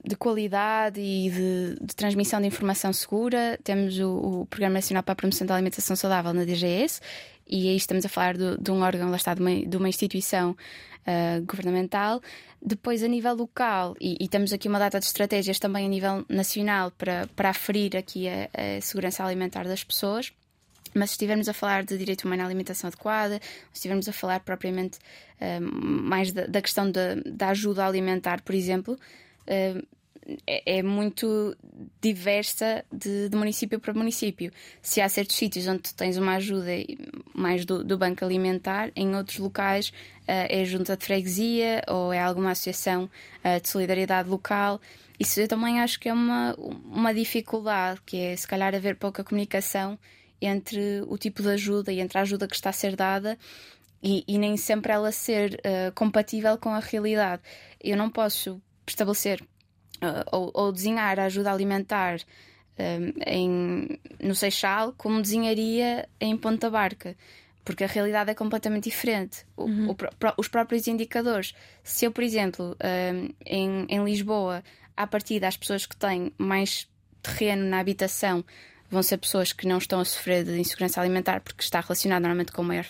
[0.02, 5.12] de qualidade e de, de, transmissão de informação segura, temos o, o, Programa Nacional para
[5.12, 7.02] a Promoção da Alimentação Saudável na DGS,
[7.48, 9.88] e aí estamos a falar de, de um órgão, lá está, de uma, de uma
[9.88, 12.20] instituição uh, governamental.
[12.60, 16.24] Depois, a nível local, e, e, temos aqui uma data de estratégias também a nível
[16.28, 20.32] nacional para, para aferir aqui a, a segurança alimentar das pessoas.
[20.94, 23.40] Mas se estivermos a falar de direito humano à alimentação adequada,
[23.72, 24.98] se estivermos a falar propriamente
[25.40, 29.86] uh, mais da, da questão da, ajuda alimentar, por exemplo, uh,
[30.46, 31.56] é, é, muito
[32.00, 34.52] diversa de, de, município para município.
[34.82, 36.70] Se há certos sítios onde tens uma ajuda
[37.34, 39.92] mais do, do banco alimentar, em outros locais uh,
[40.26, 44.80] é junta de freguesia ou é alguma associação uh, de solidariedade local.
[45.18, 49.24] Isso eu também acho que é uma, uma dificuldade, que é se calhar haver pouca
[49.24, 49.98] comunicação
[50.40, 53.36] entre o tipo de ajuda e entre a ajuda que está a ser dada
[54.02, 57.42] e, e nem sempre ela ser uh, compatível com a realidade.
[57.82, 59.42] Eu não posso estabelecer
[60.32, 62.18] ou, ou, desenhar a ajuda alimentar
[62.78, 67.16] um, em, no Seixal como desenharia em Ponta Barca
[67.64, 69.44] porque a realidade é completamente diferente.
[69.54, 69.90] O, Uhum.
[69.90, 71.54] o pró- os próprios indicadores.
[71.84, 72.74] Se eu, por exemplo,
[73.14, 74.64] hum, em, em Lisboa,
[74.96, 76.88] à partida, as pessoas que têm mais
[77.22, 78.42] terreno na habitação
[78.90, 82.52] vão ser pessoas que não estão a sofrer de insegurança alimentar porque está relacionado normalmente
[82.52, 82.86] com o maior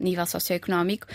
[0.00, 1.06] nível socioeconómico.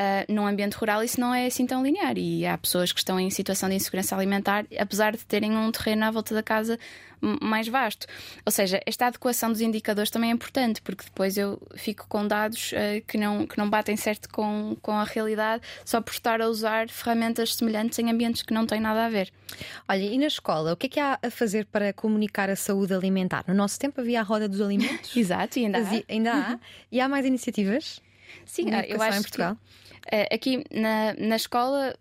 [0.00, 3.20] Uh, num ambiente rural isso não é assim tão linear e há pessoas que estão
[3.20, 6.78] em situação de insegurança alimentar apesar de terem um terreno à volta da casa
[7.20, 8.06] mais vasto.
[8.46, 12.72] Ou seja, esta adequação dos indicadores também é importante porque depois eu fico com dados
[12.72, 16.48] uh, que, não, que não batem certo com, com a realidade só por estar a
[16.48, 19.30] usar ferramentas semelhantes em ambientes que não têm nada a ver.
[19.88, 22.94] Olha, e na escola, o que é que há a fazer para comunicar a saúde
[22.94, 23.44] alimentar?
[23.46, 25.14] No nosso tempo havia a roda dos alimentos.
[25.16, 25.82] Exato, e ainda há.
[25.82, 26.58] Mas e- ainda há.
[26.90, 28.00] E há mais iniciativas?
[28.46, 29.56] Sim, ah, eu acho em Portugal?
[29.56, 29.79] que
[30.30, 31.94] aqui na, na escola,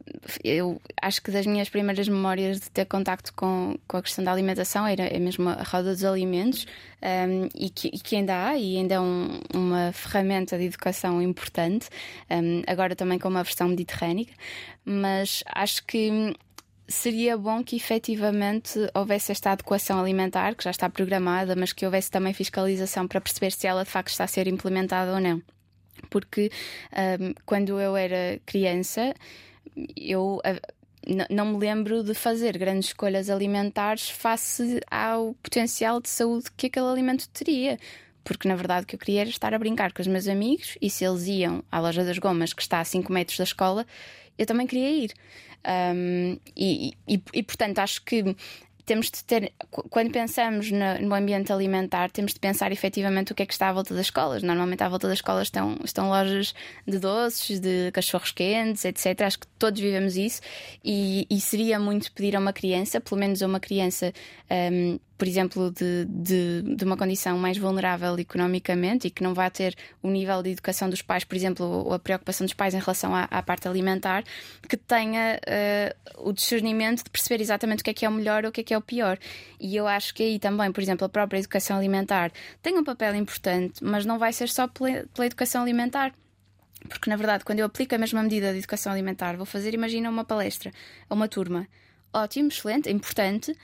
[0.44, 4.32] eu acho que das minhas primeiras memórias de ter contacto com, com a questão da
[4.32, 6.66] alimentação era é mesmo a roda dos alimentos
[7.02, 11.22] ehm, e, que, e que ainda há e ainda é um- uma ferramenta de educação
[11.22, 11.90] importante,
[12.30, 14.34] ehm, agora também com uma versão mediterrânica,
[14.86, 16.34] mas acho que
[16.88, 22.10] seria bom que efetivamente houvesse esta adequação alimentar, que já está programada, mas que houvesse
[22.10, 25.42] também fiscalização para perceber se ela de facto está a ser implementada ou não.
[26.10, 26.52] Porque
[27.20, 29.14] hum, quando eu era criança,
[29.96, 30.60] eu ah,
[31.30, 36.88] não me lembro de fazer grandes escolhas alimentares face ao potencial de saúde que aquele
[36.88, 37.78] alimento teria.
[38.24, 40.78] Porque na verdade o que eu queria era estar a brincar com os meus amigos
[40.82, 43.86] e se eles iam à loja das gomas, que está a 5 metros da escola,
[44.38, 45.14] eu também queria ir.
[45.96, 48.24] Um, e, e- e, portanto acho que
[48.90, 53.36] temos de ter, qu- quando pensamos na- no ambiente alimentar, temos de pensar efetivamente o
[53.36, 54.42] que é que está à volta das escolas.
[54.42, 56.56] Normalmente à volta das escolas estão, estão lojas
[56.88, 59.22] de doces, de cachorros quentes, etc.
[59.22, 60.42] Acho que todos vivemos isso
[60.84, 64.14] e, e seria muito pedir a uma criança, pelo menos a uma criança,
[64.72, 69.52] um, por exemplo, de, de, de uma condição mais vulnerável economicamente e que não vai
[69.52, 72.80] ter o nível de educação dos pais, por exemplo, ou a preocupação dos pais em
[72.80, 74.24] relação à, à parte alimentar,
[74.68, 78.46] que tenha eh, o discernimento de perceber exatamente o que é que é o melhor
[78.46, 79.20] ou o que é que é o pior.
[79.60, 82.32] E eu acho que aí também, por exemplo, a própria educação alimentar
[82.62, 86.14] tem um papel importante, mas não vai ser só pela, pela educação alimentar.
[86.88, 90.10] Porque, na verdade, quando eu aplico a mesma medida de educação alimentar, vou fazer, imagina,
[90.10, 90.72] uma palestra
[91.10, 91.68] a uma turma.
[92.14, 93.56] Ótimo, excelente, é importante,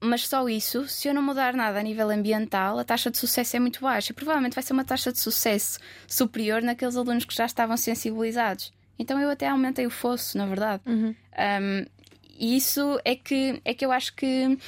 [0.00, 3.56] mas só isso, se eu não mudar nada a nível ambiental, a taxa de sucesso
[3.56, 4.12] é muito baixa.
[4.12, 5.78] Provavelmente vai ser uma taxa de sucesso
[6.08, 8.72] superior naqueles alunos que já estavam sensibilizados.
[8.98, 10.82] Então eu até aumentei o fosso, na verdade.
[10.86, 11.86] Um,
[12.36, 14.58] e isso é que, é que eu acho que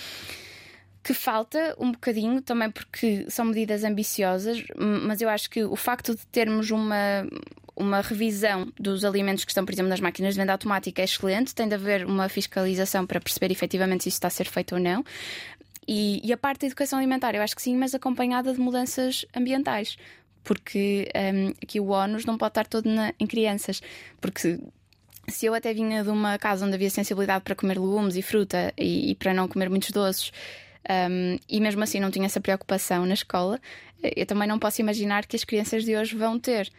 [1.03, 6.15] que falta um bocadinho, também porque são medidas ambiciosas, mas eu acho que o facto
[6.15, 7.29] de termos uma,
[7.77, 11.55] uma revisão dos alimentos que estão, por exemplo, nas máquinas de venda automática é excelente,
[11.55, 14.81] tem de haver uma fiscalização para perceber efetivamente se isso está a ser feito ou
[14.81, 15.05] não.
[15.87, 19.27] E, e a parte da educação alimentar, eu acho que sim, mas acompanhada de mudanças
[19.37, 19.97] ambientais.
[20.43, 23.83] Porque hum, aqui o ónus não pode estar todo na- em crianças.
[24.21, 24.59] Porque
[25.29, 28.73] se eu até vinha de uma casa onde havia sensibilidade para comer legumes e fruta
[28.79, 30.33] e, e para não comer muitos doces,
[30.89, 33.61] um, e mesmo assim não tinha essa preocupação na escola,
[34.17, 36.71] eu também não posso imaginar que as crianças de hoje vão ter,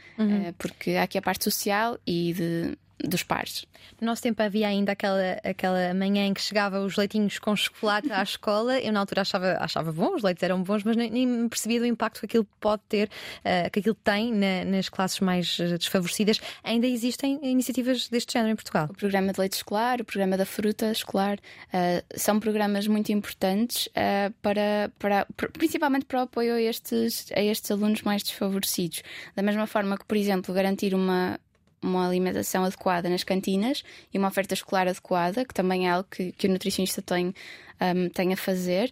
[0.47, 2.77] eh, porque há aqui a parte social e de,
[3.07, 3.65] dos pares.
[4.01, 8.11] No nosso tempo havia ainda aquela, aquela manhã em que chegava os leitinhos com chocolate
[8.11, 8.79] à escola.
[8.79, 11.79] Eu na altura achava, achava bom, os leitos eram bons, mas nem, nem me percebia
[11.79, 13.09] do impacto que aquilo pode ter,
[13.43, 16.41] eh, que aquilo tem na- nas classes mais eh, desfavorecidas.
[16.63, 18.87] Ainda existem iniciativas deste género em Portugal.
[18.89, 21.37] O programa de leite escolar, o programa da fruta escolar,
[21.71, 27.31] eh, são programas muito importantes eh, para, para, pr- principalmente para o apoio a estes,
[27.35, 29.03] a estes alunos mais desfavorecidos.
[29.35, 31.39] Da mesma forma que, por exemplo, garantir uma,
[31.85, 33.83] uma alimentação adequada nas cantinas
[34.13, 37.33] e uma oferta escolar adequada, que também é algo que, que o nutricionista tem,
[37.79, 38.91] ahm, tem a fazer.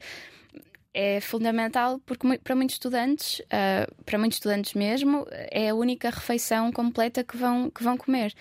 [0.93, 6.71] É fundamental porque para muitos estudantes, ah, para muitos estudantes mesmo, é a única refeição
[6.71, 8.33] completa que vão, que vão comer.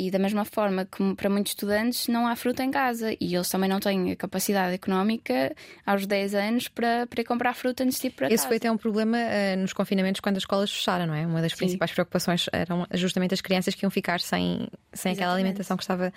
[0.00, 3.48] E da mesma forma que para muitos estudantes não há fruta em casa e eles
[3.48, 5.52] também não têm a capacidade económica
[5.84, 8.46] aos 10 anos para, para comprar fruta antes de ir para Esse casa.
[8.46, 11.26] foi até um problema eh, nos confinamentos quando as escolas fecharam, não é?
[11.26, 11.58] Uma das Sim.
[11.58, 16.12] principais preocupações eram justamente as crianças que iam ficar sem, sem aquela alimentação que estava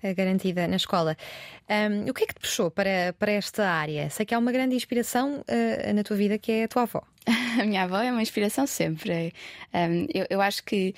[0.00, 1.16] eh, garantida na escola.
[1.68, 4.10] Ahm, o que é que te puxou para, para esta área?
[4.10, 7.02] Sei que há uma grande inspiração eh, na tua vida que é a tua avó.
[7.60, 9.32] A minha avó é uma inspiração sempre.
[9.72, 10.94] Um, eu, eu acho que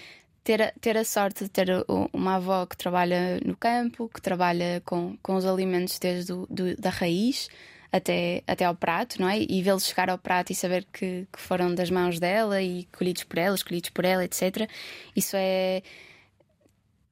[0.46, 1.68] ter a, ter a sorte de ter
[2.12, 6.90] uma avó que trabalha no campo, que trabalha com, com os alimentos desde do- da
[6.90, 7.48] raiz
[7.90, 9.40] até, até ao prato, não é?
[9.40, 13.24] E vê-los chegar ao prato e saber que, que foram das mãos dela e colhidos
[13.24, 14.70] por ela, escolhidos por ela, etc.
[15.16, 15.82] Isso é.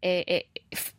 [0.00, 0.46] é- é-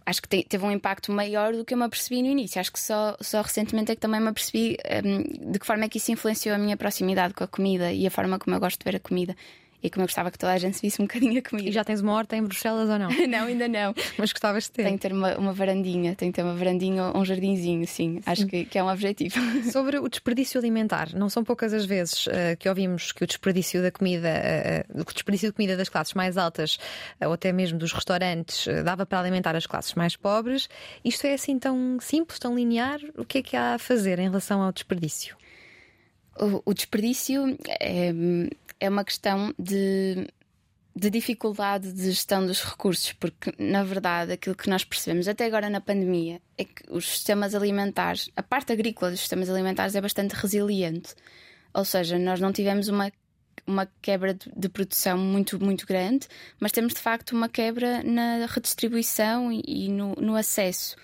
[0.06, 2.60] acho que te- teve um impacto maior do que eu me apercebi no início.
[2.60, 5.90] Acho que só, só recentemente é que também me apercebi hum, de que forma é
[5.90, 8.80] que isso influenciou a minha proximidade com a comida e a forma como eu gosto
[8.80, 9.36] de ver a comida.
[9.82, 11.70] E como eu gostava que toda a gente se visse um bocadinho a comida.
[11.70, 13.10] E já tens uma horta em Bruxelas ou não?
[13.28, 13.94] não, ainda não.
[14.18, 14.84] Mas gostavas de ter?
[14.84, 18.20] Tem que ter uma, uma varandinha, tem que ter uma varandinha ou um jardinzinho, sim.
[18.26, 19.40] Acho que, que, é um objetivo.
[19.72, 23.82] Sobre o desperdício alimentar, não são poucas as vezes uh, que ouvimos que o desperdício
[23.82, 24.30] da comida,
[24.90, 26.76] uh, o desperdício de comida das classes mais altas
[27.22, 30.68] uh, ou até mesmo dos restaurantes dava para alimentar as classes mais pobres.
[31.04, 33.00] Isto é assim tão simples, tão linear?
[33.18, 35.36] O que é que há a fazer em relação ao desperdício?
[36.38, 38.12] O, o desperdício é,
[38.80, 40.28] é uma questão de
[40.96, 45.70] de dificuldade de gestão dos recursos, porque na verdade aquilo que nós percebemos até agora
[45.70, 50.32] na pandemia é que os sistemas alimentares, a parte agrícola dos sistemas alimentares é bastante
[50.34, 51.14] resiliente.
[51.74, 53.12] Ou seja, nós não tivemos uma,
[53.68, 56.28] uma quebra de, de produção muito, muito grande,
[56.62, 60.96] mas temos de facto uma quebra na redistribuição e, e no, no acesso.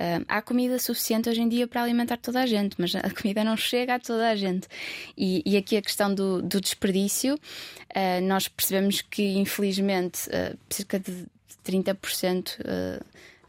[0.00, 3.44] Uh, há comida suficiente hoje em dia para alimentar toda a gente, mas a comida
[3.44, 4.66] não chega a toda a gente.
[5.14, 10.98] E, e aqui a questão do, do desperdício, uh, nós percebemos que, infelizmente, uh, cerca
[10.98, 11.26] de
[11.66, 13.02] 30%.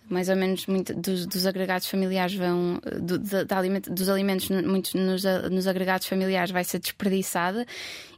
[0.09, 5.23] mais ou menos muito, dos, dos, agregados familiares vão do, aliment, dos alimentos muitos nos,
[5.49, 7.65] nos, agregados familiares vai ser desperdiçada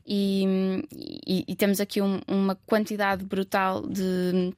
[0.03, 0.83] e,
[1.27, 4.51] e, e temos aqui um, uma quantidade brutal de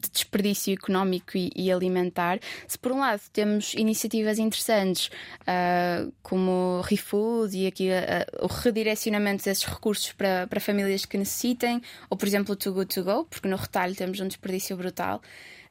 [0.00, 2.38] de desperdício económico e, e, alimentar.
[2.66, 5.06] Se por um lado temos iniciativas interessantes
[5.42, 11.16] uh, como o ReFood e aqui uh, o redirecionamento desses recursos para, para famílias que
[11.16, 11.80] necessitem,
[12.10, 15.22] ou por exemplo o Too Good To Go, porque no retalho temos um desperdício brutal,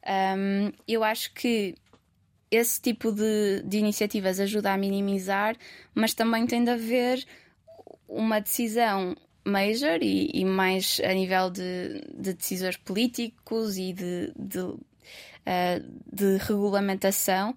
[0.06, 1.74] um, eu acho que
[2.50, 5.56] esse tipo de, de iniciativas ajuda a minimizar,
[5.94, 7.24] mas também tem de haver
[8.08, 9.16] uma decisão
[9.46, 14.80] major e, e mais a nível de, de, decisores políticos e de, de, uh,
[16.12, 17.54] de, regulamentação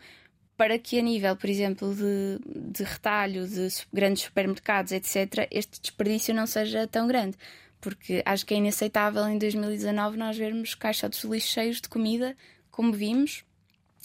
[0.56, 6.34] para que a nível, por exemplo, de, de retalho, de grandes supermercados, etc., este desperdício
[6.34, 7.38] não seja tão grande.
[7.80, 12.36] Porque acho que é inaceitável em 2019 nós vermos caixotes de lixo cheios de comida,
[12.70, 13.46] como vimos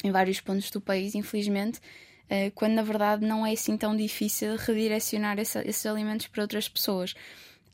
[0.05, 4.57] em vários pontos do país, infelizmente, uh, quando na verdade não é assim tão difícil
[4.57, 7.15] redirecionar esses alimentos para outras pessoas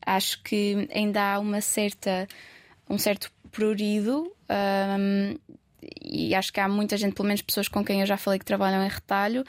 [0.05, 2.27] acho que ainda há uma certa,
[2.89, 5.39] um certo prurido um,
[6.01, 8.45] e acho que há muita gente, pelo menos pessoas com quem eu já falei que
[8.45, 9.45] trabalham em retalho,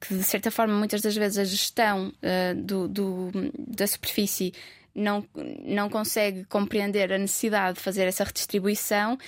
[0.00, 4.52] que de certa forma muitas das vezes a gestão uh, do, do, da superfície
[4.94, 5.26] não,
[5.64, 9.18] não consegue compreender a necessidade de fazer essa redistribuição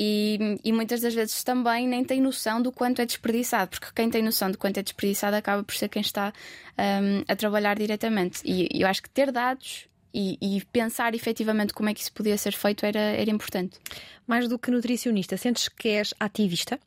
[0.00, 4.08] e, e, muitas das vezes também nem tem noção do quanto é desperdiçado, porque quem
[4.08, 6.32] tem noção do quanto é desperdiçado acaba por ser quem está
[6.78, 8.40] um, a trabalhar diretamente.
[8.44, 12.38] E eu acho que ter dados e, e, pensar efetivamente como é que isso podia
[12.38, 13.80] ser feito era, era importante.
[14.24, 16.78] Mais do que nutricionista, sentes que és ativista?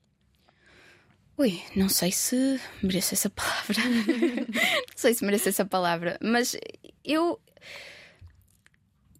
[1.37, 3.75] Ui, não sei se mereço essa palavra.
[4.47, 6.55] não sei se mereço essa palavra, mas
[7.03, 7.37] eu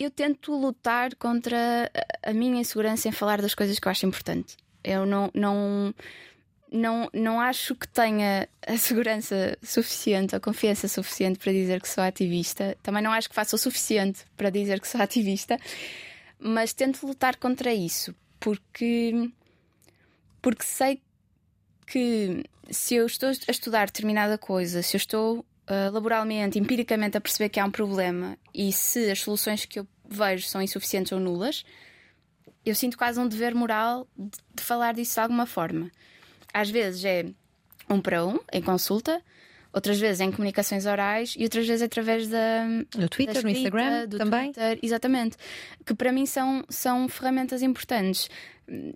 [0.04, 1.91] eu tento lutar contra
[2.24, 4.58] a minha insegurança em falar das coisas que eu acho importante.
[4.84, 5.93] Eu não, não,
[6.72, 12.04] não, não acho que tenha a segurança suficiente, a confiança suficiente para dizer que sou
[12.04, 12.78] ativista.
[12.82, 15.60] Também não acho que faça o suficiente para dizer que sou ativista,
[16.39, 19.32] mas tento lutar contra isso porque,
[20.41, 20.99] porque sei
[21.86, 27.22] que se eu estou a estudar determinada coisa, se eu estou uh, laboralmente, empiricamente, a
[27.22, 31.20] perceber que há um problema e se as soluções que eu vejo são insuficientes ou
[31.20, 31.64] nulas,
[32.66, 35.91] eu sinto quase um dever moral de, de falar disso de alguma forma.
[36.53, 37.26] Às vezes é
[37.89, 39.22] um para um, em consulta,
[39.74, 42.66] outras vezes em comunicações orais e outras vezes através da.
[42.95, 44.51] No Twitter, escrita, no Instagram também.
[44.51, 45.38] Twitter, exatamente.
[45.86, 48.30] Que para mim são, são ferramentas importantes.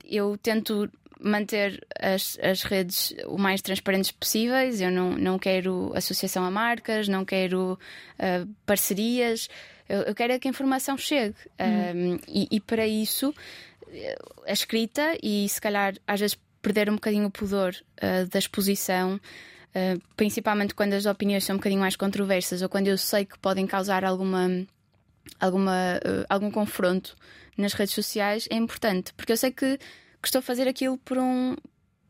[0.03, 0.89] Eu tento
[1.19, 4.81] manter as, as redes o mais transparentes possíveis.
[4.81, 7.79] Eu não, não quero associação a marcas, não quero
[8.19, 9.49] uh, parcerias.
[9.87, 11.35] Eu, eu, quero é que a informação chegue.
[11.59, 12.13] Hum.
[12.13, 13.33] Um, e, e, para isso,
[14.47, 19.19] a escrita e se calhar às vezes perder um bocadinho o pudor uh, da exposição.
[19.75, 23.37] Uh, principalmente quando as opiniões são um bocadinho mais controversas ou quando eu sei que
[23.37, 24.65] podem causar alguma,
[25.37, 25.99] alguma,
[26.29, 27.13] algum confronto
[27.57, 29.77] nas redes sociais, é importante, porque eu sei que
[30.25, 31.55] que estou a fazer aquilo por, um,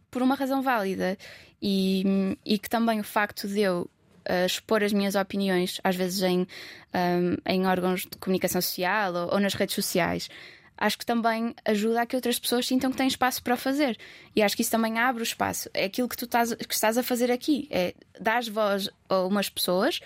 [0.10, 1.18] por uma razão válida
[1.62, 3.90] e, e que também o facto de eu
[4.30, 6.48] uh, expor as minhas opiniões, às vezes em,
[6.94, 10.30] um, em órgãos de comunicação social ou, ou, nas redes sociais,
[10.78, 13.98] acho que também ajuda a que outras pessoas sintam que têm espaço para fazer.
[14.34, 15.70] E acho que isso também abre o espaço.
[15.74, 19.50] É aquilo que tu estás, que estás a fazer aqui: é dar voz a umas
[19.50, 20.00] pessoas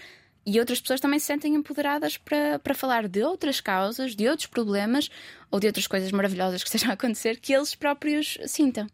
[0.46, 4.48] e outras pessoas também se sentem empoderadas para, para falar de outras causas, de outros
[4.48, 5.10] problemas
[5.52, 8.88] ou de outras coisas maravilhosas que estejam a acontecer que eles próprios sintam.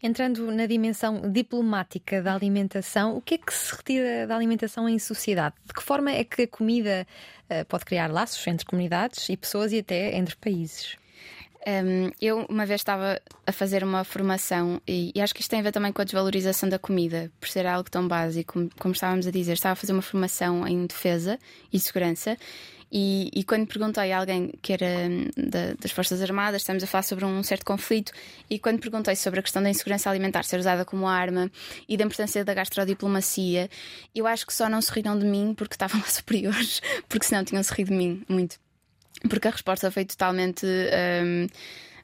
[0.00, 4.98] Entrando na dimensão diplomática da alimentação, o que é que se retira da alimentação em
[4.98, 5.56] sociedade?
[5.64, 7.04] De que forma é que a comida
[7.50, 10.96] uh, pode criar laços entre comunidades e pessoas e até entre países?
[11.66, 15.60] Um, eu uma vez estava a fazer uma formação e, e, acho que isto tem
[15.60, 18.94] a ver também com a desvalorização da comida, por ser algo tão básico, como, como
[18.94, 19.52] estávamos a dizer.
[19.52, 21.38] Estava a fazer uma formação em defesa
[21.72, 22.36] e segurança
[22.90, 26.86] e, e, quando perguntei a alguém que era hum, da, das Forças Armadas, estamos a
[26.86, 28.12] falar sobre um certo conflito,
[28.48, 31.50] e quando perguntei sobre a questão da insegurança alimentar ser usada como arma
[31.86, 33.68] e da importância da gastrodiplomacia,
[34.14, 37.44] eu acho que só não se riram de mim porque estavam lá superiores, porque senão
[37.44, 38.58] tinham se rido de mim muito.
[39.28, 40.66] Porque a resposta foi totalmente.
[40.66, 41.46] Um,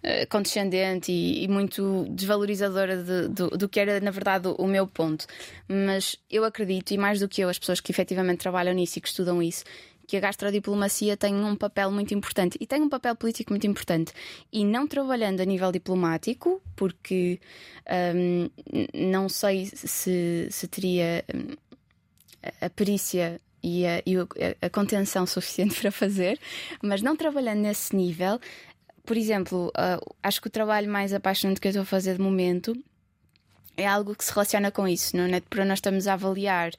[0.07, 4.87] eh, condescendente e, e, muito desvalorizadora de, do, do, que era, na verdade, o, meu
[4.87, 5.27] ponto.
[5.67, 9.01] Mas eu acredito, e mais do que eu, as pessoas que efetivamente trabalham nisso e
[9.01, 9.65] que estudam isso,
[10.07, 14.12] que a gastrodiplomacia tem um papel muito importante e tem um papel político muito importante.
[14.53, 17.41] E não trabalhando a nível diplomático, porque
[18.15, 18.51] um,
[18.93, 21.57] não sei se, se teria hum,
[22.61, 24.15] a perícia e a, e
[24.61, 26.39] a, contenção suficiente para fazer,
[26.83, 28.39] mas não trabalhando nesse nível.
[29.07, 32.21] Por exemplo, uh, acho que o trabalho mais apaixonante que eu estou a fazer de
[32.21, 32.77] momento
[33.77, 35.16] é algo que se relaciona com isso.
[35.16, 36.70] No NetPro nós estamos a avaliar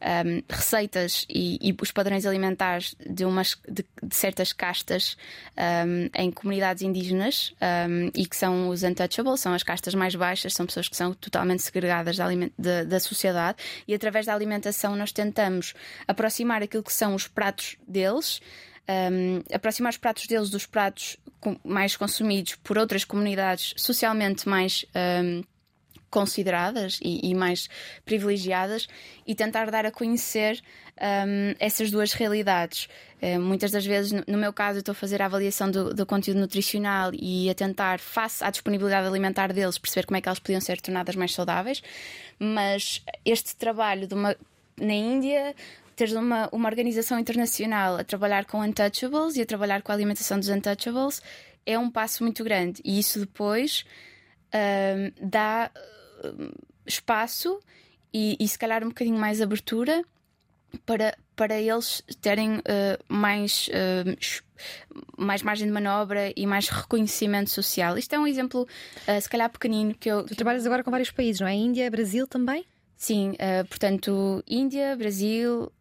[0.00, 5.16] um, receitas e, e, os padrões alimentares de, umas, de, de certas castas
[5.56, 7.54] um, em comunidades indígenas
[7.88, 11.12] um, e que são os untouchables, são as castas mais baixas, são pessoas que são
[11.14, 12.26] totalmente segregadas da,
[12.58, 15.74] da, da sociedade e através da alimentação nós tentamos
[16.06, 18.40] aproximar aquilo que são os pratos deles.
[18.88, 21.16] Um, aproximar os pratos deles dos pratos
[21.64, 24.84] mais consumidos por outras comunidades socialmente mais
[25.22, 25.42] um,
[26.10, 27.68] consideradas e, e, mais
[28.04, 28.88] privilegiadas
[29.26, 30.60] e tentar dar a conhecer
[31.00, 32.88] um, essas duas realidades.
[33.22, 36.40] Uh, muitas das vezes, no, meu caso, estou a fazer a avaliação do, do, conteúdo
[36.40, 40.60] nutricional e a tentar, face à disponibilidade alimentar deles, perceber como é que elas podiam
[40.60, 41.82] ser tornadas mais saudáveis.
[42.38, 44.36] Mas este trabalho uma,
[44.76, 45.54] na Índia
[45.94, 50.38] teres uma, uma organização internacional a trabalhar com untouchables e a trabalhar com a alimentação
[50.38, 51.22] dos untouchables
[51.66, 52.80] é um passo muito grande.
[52.84, 53.84] E isso depois
[54.54, 55.70] um, dá
[56.86, 57.60] espaço
[58.12, 60.04] e, e se calhar um bocadinho mais abertura
[60.86, 62.62] para, para eles terem uh,
[63.08, 64.16] mais, uh,
[65.16, 67.98] mais margem de manobra e mais reconhecimento social.
[67.98, 70.24] Isto é um exemplo, uh, se calhar pequenino, que eu.
[70.24, 71.54] Tu trabalhas agora com vários países, não é?
[71.54, 72.64] Índia, Brasil também?
[72.96, 73.34] Sim,
[73.70, 75.72] portanto, Índia, Brasil,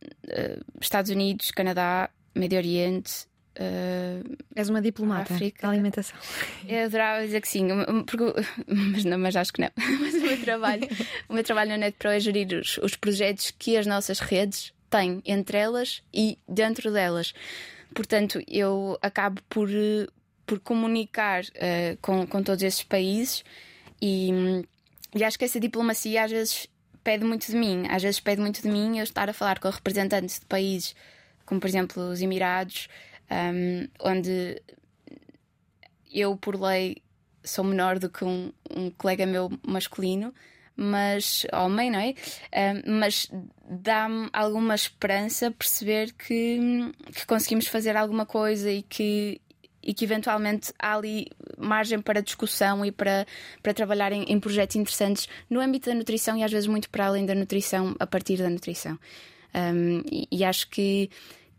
[0.80, 3.28] Estados Unidos, Canadá, Médio Oriente,
[3.58, 5.68] Uh, És uma diplomata África.
[5.68, 6.18] da alimentação.
[6.68, 7.68] Eu adorava dizer que sim,
[8.06, 9.70] porque, mas, não, mas acho que não.
[10.00, 10.88] Mas o meu trabalho,
[11.28, 15.22] o meu trabalho na NetPro é gerir os, os projetos que as nossas redes têm
[15.26, 17.34] entre elas e dentro delas.
[17.94, 19.70] Portanto, eu acabo por,
[20.46, 23.44] por comunicar uh, com, com todos esses países
[24.02, 24.30] e,
[25.16, 26.68] e acho que essa diplomacia às vezes
[27.04, 27.88] pede muito de mim.
[27.90, 30.96] Às vezes pede muito de mim eu estar a falar com representantes de países
[31.50, 32.88] como, por exemplo, os Emirados
[33.32, 34.62] um, onde
[36.12, 36.98] eu, por lei,
[37.44, 40.34] sou menor do que um, um colega meu masculino,
[40.76, 42.16] mas homem, não é?
[42.88, 43.30] Um, mas
[43.70, 46.60] dá-me alguma esperança perceber que,
[47.14, 49.42] que conseguimos fazer alguma coisa e que,
[49.84, 51.28] e que eventualmente há ali
[51.58, 53.28] margem para discussão e para,
[53.62, 57.08] para trabalhar em, em, projetos interessantes no âmbito da nutrição e às vezes muito para
[57.08, 58.98] além da nutrição, a partir da nutrição.
[59.54, 61.10] Um, e, e, acho que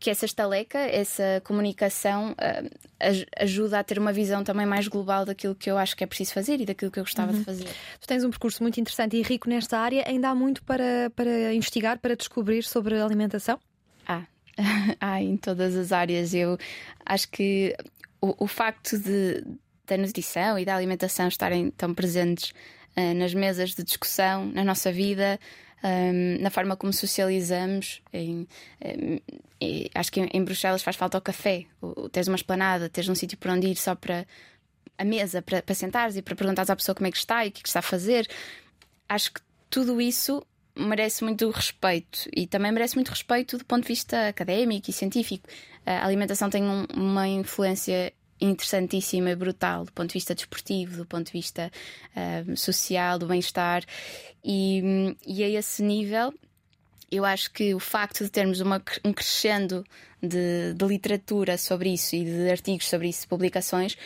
[0.00, 5.54] que essa estaleca, essa comunicação uh, ajuda a ter uma visão também mais global daquilo
[5.54, 7.38] que eu acho que é preciso fazer e daquilo que eu gostava uhum.
[7.38, 7.68] de fazer.
[8.00, 10.02] Tu tens um percurso muito interessante e rico nesta área.
[10.08, 13.60] Ainda há muito para, para investigar, para descobrir sobre a alimentação?
[14.08, 14.22] Há.
[14.98, 16.32] há em todas as áreas.
[16.32, 16.56] Eu
[17.04, 17.76] acho que
[18.22, 19.44] o, o facto de,
[19.86, 22.54] da nutrição e da alimentação estarem tão presentes
[22.96, 25.38] uh, nas mesas de discussão, na nossa vida,
[25.82, 28.02] um, na forma como socializamos.
[28.12, 28.46] Em,
[28.80, 33.14] em, acho que em Bruxelas faz falta o café, o, teres uma esplanada, teres um
[33.14, 34.26] sítio para onde ir só para
[34.98, 37.48] a mesa, para, para sentares e para perguntares à pessoa como é que está e
[37.48, 38.28] o que, é que está a fazer.
[39.08, 40.44] Acho que tudo isso
[40.76, 45.48] merece muito respeito e também merece muito respeito do ponto de vista académico e científico.
[45.84, 51.06] A alimentação tem um, uma influência interessantíssima e brutal do ponto de vista desportivo, do
[51.06, 51.70] ponto de vista
[52.16, 53.84] uh, social, do bem-estar.
[54.44, 56.32] E, e a esse nível,
[57.10, 59.84] eu acho que o facto de termos uma, um crescendo
[60.22, 63.96] de, de, literatura sobre isso e de artigos sobre isso, publicações,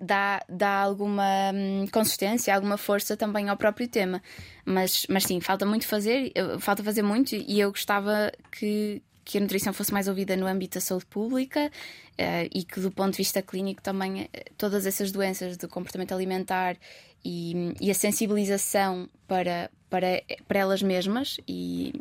[0.00, 4.22] dá, dá alguma hum, consistência, alguma força também ao próprio tema.
[4.64, 9.40] Mas, mas sim, falta muito fazer, falta fazer muito e eu gostava que, que a
[9.40, 11.70] nutrição fosse mais ouvida no âmbito da saúde pública
[12.12, 16.12] uh, e que, do ponto de vista clínico, também uh, todas essas doenças do comportamento
[16.12, 16.76] alimentar
[17.24, 21.92] e, e a sensibilização para, para, para elas mesmas e,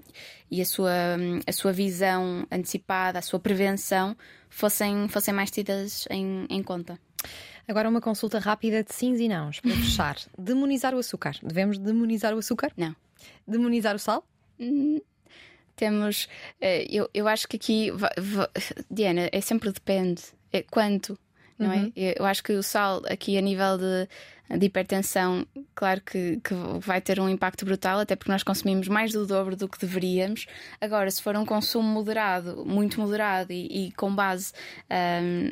[0.52, 0.92] e a, sua,
[1.48, 4.16] a sua visão antecipada, a sua prevenção
[4.50, 7.00] fossem, fossem mais tidas em, em conta.
[7.68, 10.18] Agora uma consulta rápida de sims e nãos para fechar.
[10.38, 11.38] demonizar o açúcar.
[11.42, 12.72] Devemos demonizar o açúcar?
[12.76, 12.94] Não.
[13.48, 14.28] Demonizar o sal?
[14.60, 15.00] Hum,
[15.76, 16.28] temos.
[16.62, 17.92] Eh, eu, eu acho que aqui,
[18.90, 20.22] Diana, é sempre depende.
[20.52, 21.18] É quanto,
[21.58, 21.78] não é?
[21.78, 21.94] uhum.
[21.96, 22.20] é?
[22.20, 24.08] Eu acho que o sal, aqui a nível de
[24.58, 29.12] de hipertensão, claro que, que, vai ter um impacto brutal, até porque nós consumimos mais
[29.12, 30.46] do dobro do que deveríamos.
[30.80, 34.54] Agora, se for um consumo moderado, muito moderado e, e com base
[34.92, 35.50] um,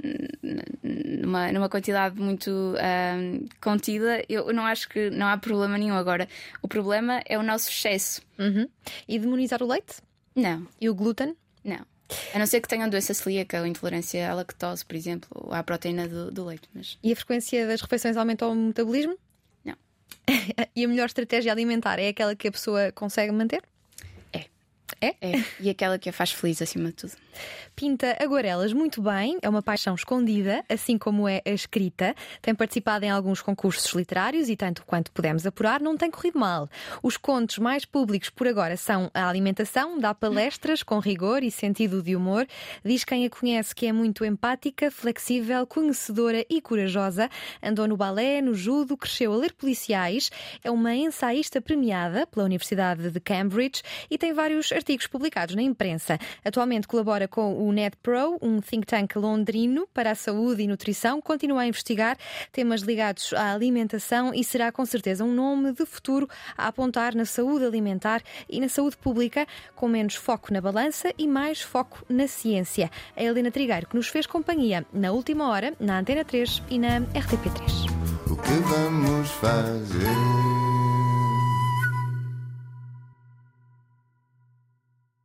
[1.23, 5.95] numa, numa, quantidade muito um, contida, eu não acho que não há problema nenhum.
[5.95, 6.27] Agora,
[6.61, 8.21] o problema é o nosso excesso.
[8.37, 8.67] Uhum.
[9.07, 10.01] E demonizar o leite?
[10.35, 10.67] Não.
[10.79, 11.35] E o glúten?
[11.63, 11.85] Não.
[12.33, 15.63] A não ser que tenham doença celíaca ou intolerância à lactose, por exemplo, ou à
[15.63, 16.67] proteína do, do leite.
[16.73, 16.97] Mas...
[17.01, 19.17] E a frequência das refeições aumenta o metabolismo?
[19.63, 19.75] Não.
[20.75, 23.63] e a melhor estratégia alimentar é aquela que a pessoa consegue manter?
[25.01, 25.15] É?
[25.19, 25.43] É.
[25.59, 27.13] E aquela que a faz feliz acima de tudo.
[27.75, 32.15] Pinta aguarelas muito bem, é uma paixão escondida, assim como é a escrita.
[32.41, 36.69] Tem participado em alguns concursos literários e, tanto quanto pudemos apurar, não tem corrido mal.
[37.01, 42.01] Os contos mais públicos por agora são a alimentação, dá palestras com rigor e sentido
[42.03, 42.45] de humor.
[42.83, 47.29] Diz quem a conhece que é muito empática, flexível, conhecedora e corajosa.
[47.63, 50.29] Andou no balé, no judo, cresceu a ler policiais.
[50.63, 56.19] É uma ensaísta premiada pela Universidade de Cambridge e tem vários artigos publicados na imprensa.
[56.43, 61.21] Atualmente colabora com o NetPro, um think tank londrino para a saúde e nutrição.
[61.21, 62.17] Continua a investigar
[62.51, 67.25] temas ligados à alimentação e será com certeza um nome de futuro a apontar na
[67.25, 72.27] saúde alimentar e na saúde pública, com menos foco na balança e mais foco na
[72.27, 72.89] ciência.
[73.15, 77.01] A Helena Trigueiro, que nos fez companhia na última hora, na Antena 3 e na
[77.01, 77.91] RTP3.
[78.29, 80.80] O que vamos fazer?